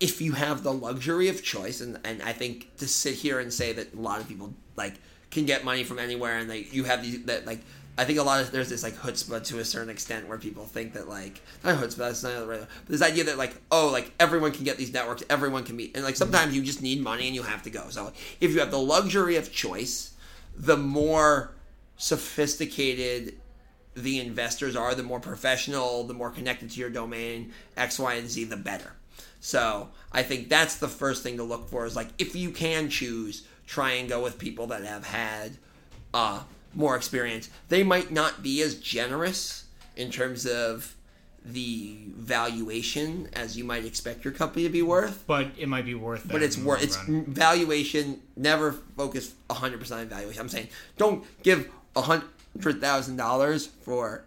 if 0.00 0.20
you 0.20 0.32
have 0.32 0.62
the 0.62 0.72
luxury 0.72 1.28
of 1.28 1.42
choice, 1.42 1.80
and 1.80 1.98
and 2.04 2.22
I 2.22 2.32
think 2.32 2.76
to 2.78 2.88
sit 2.88 3.14
here 3.14 3.40
and 3.40 3.52
say 3.52 3.72
that 3.72 3.94
a 3.94 4.00
lot 4.00 4.20
of 4.20 4.28
people 4.28 4.54
like 4.76 4.94
can 5.30 5.46
get 5.46 5.64
money 5.64 5.84
from 5.84 5.98
anywhere, 5.98 6.38
and 6.38 6.48
like 6.48 6.72
you 6.72 6.84
have 6.84 7.02
these 7.02 7.24
that 7.24 7.46
like. 7.46 7.60
I 7.98 8.04
think 8.04 8.18
a 8.18 8.22
lot 8.22 8.42
of 8.42 8.50
there's 8.52 8.68
this 8.68 8.82
like 8.82 8.94
chutzpah 8.96 9.42
to 9.44 9.58
a 9.58 9.64
certain 9.64 9.88
extent 9.88 10.28
where 10.28 10.36
people 10.36 10.66
think 10.66 10.92
that 10.92 11.08
like 11.08 11.40
not 11.64 11.78
chutzpah 11.78 11.96
that's 11.96 12.22
not 12.22 12.40
the 12.40 12.46
right 12.46 12.60
but 12.60 12.88
this 12.88 13.00
idea 13.00 13.24
that 13.24 13.38
like 13.38 13.54
oh 13.72 13.88
like 13.90 14.12
everyone 14.20 14.52
can 14.52 14.64
get 14.64 14.76
these 14.76 14.92
networks 14.92 15.24
everyone 15.30 15.64
can 15.64 15.76
meet 15.76 15.96
and 15.96 16.04
like 16.04 16.14
sometimes 16.14 16.54
you 16.54 16.62
just 16.62 16.82
need 16.82 17.00
money 17.00 17.26
and 17.26 17.34
you 17.34 17.42
have 17.42 17.62
to 17.62 17.70
go 17.70 17.88
so 17.88 18.12
if 18.38 18.52
you 18.52 18.60
have 18.60 18.70
the 18.70 18.78
luxury 18.78 19.36
of 19.36 19.50
choice 19.50 20.12
the 20.54 20.76
more 20.76 21.54
sophisticated 21.96 23.38
the 23.96 24.20
investors 24.20 24.76
are, 24.76 24.94
the 24.94 25.02
more 25.02 25.20
professional, 25.20 26.04
the 26.04 26.14
more 26.14 26.30
connected 26.30 26.70
to 26.70 26.80
your 26.80 26.90
domain, 26.90 27.52
X, 27.76 27.98
Y, 27.98 28.14
and 28.14 28.28
Z, 28.28 28.44
the 28.44 28.56
better. 28.56 28.92
So 29.46 29.90
I 30.10 30.24
think 30.24 30.48
that's 30.48 30.74
the 30.78 30.88
first 30.88 31.22
thing 31.22 31.36
to 31.36 31.44
look 31.44 31.68
for 31.68 31.86
is 31.86 31.94
like 31.94 32.08
if 32.18 32.34
you 32.34 32.50
can 32.50 32.90
choose, 32.90 33.46
try 33.64 33.92
and 33.92 34.08
go 34.08 34.20
with 34.20 34.38
people 34.38 34.66
that 34.66 34.82
have 34.82 35.06
had 35.06 35.52
uh, 36.12 36.42
more 36.74 36.96
experience. 36.96 37.48
They 37.68 37.84
might 37.84 38.10
not 38.10 38.42
be 38.42 38.60
as 38.62 38.74
generous 38.74 39.66
in 39.94 40.10
terms 40.10 40.46
of 40.48 40.96
the 41.44 41.96
valuation 42.16 43.28
as 43.34 43.56
you 43.56 43.62
might 43.62 43.84
expect 43.84 44.24
your 44.24 44.34
company 44.34 44.64
to 44.64 44.68
be 44.68 44.82
worth 44.82 45.22
But 45.28 45.46
it 45.56 45.68
might 45.68 45.84
be 45.84 45.94
worth 45.94 46.24
that. 46.24 46.32
but 46.32 46.42
it's 46.42 46.58
worth 46.58 46.82
it's 46.82 46.96
run. 47.08 47.26
valuation. 47.26 48.20
Never 48.36 48.72
focus 48.72 49.32
hundred 49.48 49.78
percent 49.78 50.00
on 50.00 50.08
valuation. 50.08 50.40
I'm 50.40 50.48
saying 50.48 50.66
don't 50.98 51.24
give 51.44 51.70
a 51.94 52.02
hundred 52.02 52.80
thousand 52.80 53.14
dollars 53.14 53.66
for 53.66 54.24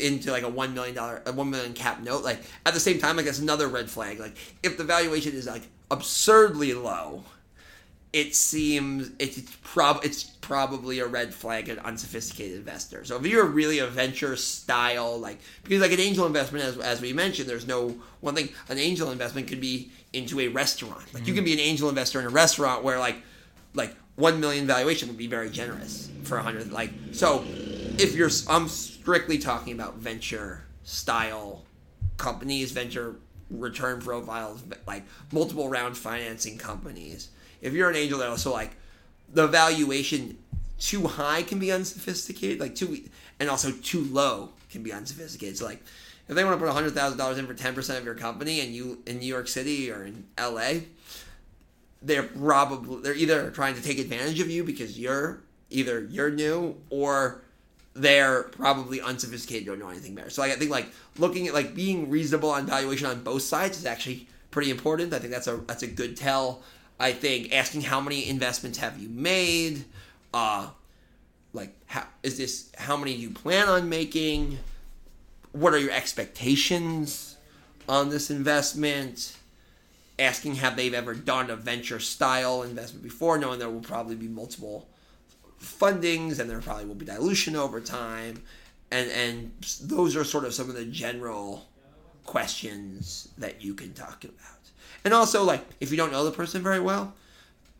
into 0.00 0.30
like 0.30 0.42
a 0.42 0.48
one 0.48 0.74
million 0.74 0.94
dollar 0.94 1.22
a 1.26 1.32
one 1.32 1.50
million 1.50 1.72
cap 1.72 2.00
note. 2.02 2.24
Like 2.24 2.40
at 2.64 2.74
the 2.74 2.80
same 2.80 2.98
time, 2.98 3.16
like 3.16 3.26
that's 3.26 3.38
another 3.38 3.68
red 3.68 3.90
flag. 3.90 4.18
Like 4.18 4.36
if 4.62 4.76
the 4.76 4.84
valuation 4.84 5.32
is 5.32 5.46
like 5.46 5.62
absurdly 5.90 6.74
low, 6.74 7.24
it 8.12 8.34
seems 8.34 9.10
it's 9.18 9.40
prob 9.62 10.00
it's 10.04 10.24
probably 10.24 11.00
a 11.00 11.06
red 11.06 11.34
flag 11.34 11.68
an 11.68 11.78
unsophisticated 11.80 12.58
investor. 12.58 13.04
So 13.04 13.16
if 13.16 13.26
you're 13.26 13.44
really 13.44 13.78
a 13.80 13.86
venture 13.86 14.36
style 14.36 15.18
like 15.18 15.38
because 15.64 15.80
like 15.80 15.92
an 15.92 16.00
angel 16.00 16.26
investment 16.26 16.64
as 16.64 16.78
as 16.78 17.00
we 17.00 17.12
mentioned, 17.12 17.48
there's 17.48 17.66
no 17.66 17.94
one 18.20 18.34
thing 18.34 18.48
an 18.68 18.78
angel 18.78 19.10
investment 19.10 19.48
could 19.48 19.60
be 19.60 19.90
into 20.12 20.40
a 20.40 20.48
restaurant. 20.48 21.12
Like 21.12 21.26
you 21.26 21.34
can 21.34 21.44
be 21.44 21.52
an 21.52 21.60
angel 21.60 21.88
investor 21.88 22.20
in 22.20 22.26
a 22.26 22.30
restaurant 22.30 22.84
where 22.84 22.98
like 22.98 23.16
like 23.74 23.94
one 24.16 24.40
million 24.40 24.66
valuation 24.66 25.08
would 25.08 25.18
be 25.18 25.26
very 25.26 25.50
generous 25.50 26.10
for 26.22 26.38
a 26.38 26.42
hundred. 26.42 26.72
Like 26.72 26.90
so, 27.12 27.44
if 27.98 28.14
you're 28.14 28.30
I'm 28.48 28.68
strictly 28.68 29.38
talking 29.38 29.72
about 29.72 29.96
venture 29.96 30.64
style 30.84 31.64
companies, 32.16 32.72
venture 32.72 33.16
return 33.50 34.00
profiles, 34.00 34.62
like 34.86 35.04
multiple 35.32 35.68
round 35.68 35.96
financing 35.96 36.58
companies. 36.58 37.30
If 37.60 37.72
you're 37.72 37.90
an 37.90 37.96
angel 37.96 38.18
that 38.18 38.28
also 38.28 38.52
like 38.52 38.76
the 39.32 39.46
valuation 39.46 40.38
too 40.78 41.06
high 41.06 41.42
can 41.42 41.58
be 41.58 41.72
unsophisticated, 41.72 42.60
like 42.60 42.74
too 42.74 43.04
and 43.40 43.48
also 43.48 43.70
too 43.70 44.04
low 44.04 44.50
can 44.70 44.82
be 44.82 44.92
unsophisticated. 44.92 45.58
So 45.58 45.66
like 45.66 45.82
if 46.28 46.34
they 46.34 46.44
want 46.44 46.58
to 46.58 46.64
put 46.64 46.72
hundred 46.72 46.92
thousand 46.92 47.18
dollars 47.18 47.38
in 47.38 47.46
for 47.46 47.54
ten 47.54 47.74
percent 47.74 47.98
of 47.98 48.04
your 48.04 48.14
company 48.14 48.60
and 48.60 48.74
you 48.74 49.02
in 49.06 49.18
New 49.18 49.26
York 49.26 49.48
City 49.48 49.90
or 49.90 50.04
in 50.04 50.24
LA, 50.38 50.80
they're 52.02 52.24
probably 52.24 53.02
they're 53.02 53.14
either 53.14 53.50
trying 53.50 53.74
to 53.74 53.82
take 53.82 53.98
advantage 53.98 54.40
of 54.40 54.50
you 54.50 54.64
because 54.64 54.98
you're 54.98 55.42
either 55.70 56.06
you're 56.10 56.30
new 56.30 56.76
or 56.90 57.42
they're 57.96 58.44
probably 58.44 59.00
unsophisticated 59.00 59.66
don't 59.66 59.78
know 59.78 59.88
anything 59.88 60.14
better. 60.14 60.30
So 60.30 60.42
like, 60.42 60.52
I 60.52 60.56
think 60.56 60.70
like 60.70 60.88
looking 61.18 61.46
at 61.46 61.54
like 61.54 61.74
being 61.74 62.10
reasonable 62.10 62.50
on 62.50 62.66
valuation 62.66 63.06
on 63.06 63.22
both 63.22 63.42
sides 63.42 63.78
is 63.78 63.86
actually 63.86 64.28
pretty 64.50 64.70
important. 64.70 65.12
I 65.12 65.18
think 65.18 65.32
that's 65.32 65.46
a 65.46 65.56
that's 65.56 65.82
a 65.82 65.86
good 65.86 66.16
tell. 66.16 66.62
I 66.98 67.12
think 67.12 67.52
asking 67.52 67.82
how 67.82 68.00
many 68.00 68.28
investments 68.28 68.78
have 68.78 68.98
you 68.98 69.08
made, 69.08 69.84
uh, 70.32 70.68
like 71.52 71.74
how 71.86 72.06
is 72.22 72.38
this 72.38 72.70
how 72.76 72.96
many 72.96 73.14
do 73.14 73.20
you 73.20 73.30
plan 73.30 73.68
on 73.68 73.88
making? 73.88 74.58
What 75.52 75.72
are 75.72 75.78
your 75.78 75.92
expectations 75.92 77.36
on 77.88 78.10
this 78.10 78.30
investment? 78.30 79.36
asking 80.18 80.56
have 80.56 80.76
they've 80.76 80.94
ever 80.94 81.14
done 81.14 81.50
a 81.50 81.56
venture 81.56 82.00
style 82.00 82.62
investment 82.62 83.02
before, 83.02 83.38
knowing 83.38 83.58
there 83.58 83.68
will 83.68 83.80
probably 83.80 84.16
be 84.16 84.28
multiple 84.28 84.88
fundings 85.60 86.38
and 86.38 86.48
there 86.48 86.60
probably 86.60 86.84
will 86.84 86.94
be 86.94 87.06
dilution 87.06 87.56
over 87.56 87.80
time, 87.80 88.42
and 88.90 89.10
and 89.10 89.52
those 89.82 90.16
are 90.16 90.24
sort 90.24 90.44
of 90.44 90.54
some 90.54 90.68
of 90.68 90.76
the 90.76 90.84
general 90.84 91.66
questions 92.24 93.28
that 93.38 93.62
you 93.62 93.74
can 93.74 93.92
talk 93.92 94.24
about. 94.24 94.36
And 95.04 95.14
also, 95.14 95.44
like 95.44 95.64
if 95.80 95.90
you 95.90 95.96
don't 95.96 96.12
know 96.12 96.24
the 96.24 96.32
person 96.32 96.62
very 96.62 96.80
well, 96.80 97.14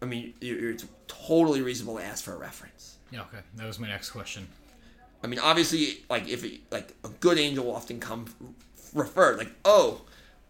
I 0.01 0.07
mean, 0.07 0.35
it's 0.41 0.87
totally 1.09 1.63
reasonable 1.63 1.99
to 1.99 2.05
ask 2.05 2.25
for 2.25 2.35
a 2.35 2.39
reference. 2.39 2.97
Yeah, 3.11 3.23
okay. 3.23 3.39
That 3.57 3.67
was 3.67 3.79
my 3.79 3.89
next 3.89 4.11
question. 4.11 4.47
I 5.23 5.27
mean, 5.27 5.41
obviously, 5.41 6.05
like 6.09 6.29
if 6.29 6.45
it, 6.45 6.61
like 6.71 6.95
a 7.05 7.09
good 7.09 7.39
angel 7.39 7.67
will 7.67 7.77
often 7.77 8.01
come 8.01 8.27
referred, 8.95 9.39
like 9.39 9.51
oh, 9.65 10.03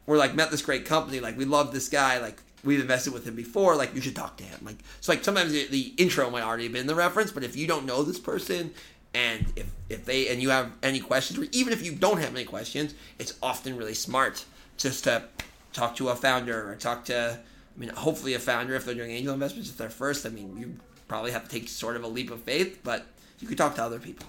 we're 0.06 0.18
like 0.18 0.34
met 0.34 0.50
this 0.50 0.62
great 0.62 0.84
company, 0.84 1.20
like 1.20 1.36
we 1.36 1.44
love 1.44 1.72
this 1.72 1.88
guy, 1.88 2.18
like 2.18 2.40
we've 2.66 2.80
invested 2.80 3.12
with 3.12 3.26
him 3.26 3.34
before, 3.34 3.76
like 3.76 3.94
you 3.94 4.00
should 4.00 4.16
talk 4.16 4.36
to 4.38 4.44
him. 4.44 4.58
Like 4.62 4.78
so, 5.00 5.12
like 5.12 5.24
sometimes 5.24 5.52
the, 5.52 5.66
the 5.68 5.94
intro 5.96 6.28
might 6.30 6.42
already 6.42 6.64
have 6.64 6.72
been 6.72 6.86
the 6.86 6.94
reference, 6.94 7.32
but 7.32 7.44
if 7.44 7.56
you 7.56 7.66
don't 7.66 7.86
know 7.86 8.02
this 8.02 8.18
person 8.18 8.74
and 9.14 9.46
if 9.56 9.66
if 9.88 10.04
they 10.04 10.28
and 10.28 10.42
you 10.42 10.50
have 10.50 10.72
any 10.82 11.00
questions, 11.00 11.38
or 11.38 11.46
even 11.52 11.72
if 11.72 11.84
you 11.84 11.92
don't 11.92 12.18
have 12.18 12.34
any 12.34 12.44
questions, 12.44 12.94
it's 13.18 13.34
often 13.42 13.76
really 13.76 13.94
smart 13.94 14.44
just 14.76 15.04
to 15.04 15.24
talk 15.72 15.96
to 15.96 16.10
a 16.10 16.16
founder 16.16 16.70
or 16.70 16.74
talk 16.74 17.04
to. 17.06 17.38
I 17.38 17.78
mean, 17.78 17.90
hopefully 17.90 18.34
a 18.34 18.38
founder 18.38 18.74
if 18.74 18.86
they're 18.86 18.94
doing 18.94 19.10
angel 19.10 19.34
investments 19.34 19.68
if 19.68 19.76
they're 19.76 19.90
first. 19.90 20.24
I 20.26 20.30
mean, 20.30 20.56
you 20.56 20.76
probably 21.08 21.30
have 21.30 21.44
to 21.44 21.50
take 21.50 21.68
sort 21.68 21.96
of 21.96 22.04
a 22.04 22.08
leap 22.08 22.30
of 22.30 22.42
faith, 22.42 22.80
but 22.82 23.06
you 23.38 23.46
could 23.46 23.58
talk 23.58 23.74
to 23.76 23.82
other 23.82 23.98
people. 23.98 24.26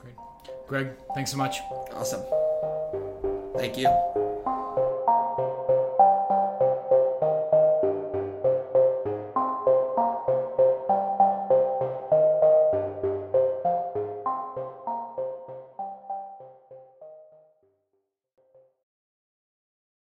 Great. 0.00 0.14
Greg, 0.66 0.88
thanks 1.14 1.30
so 1.30 1.36
much. 1.36 1.58
Awesome. 1.92 2.22
Thank 3.56 3.76
you. 3.76 4.25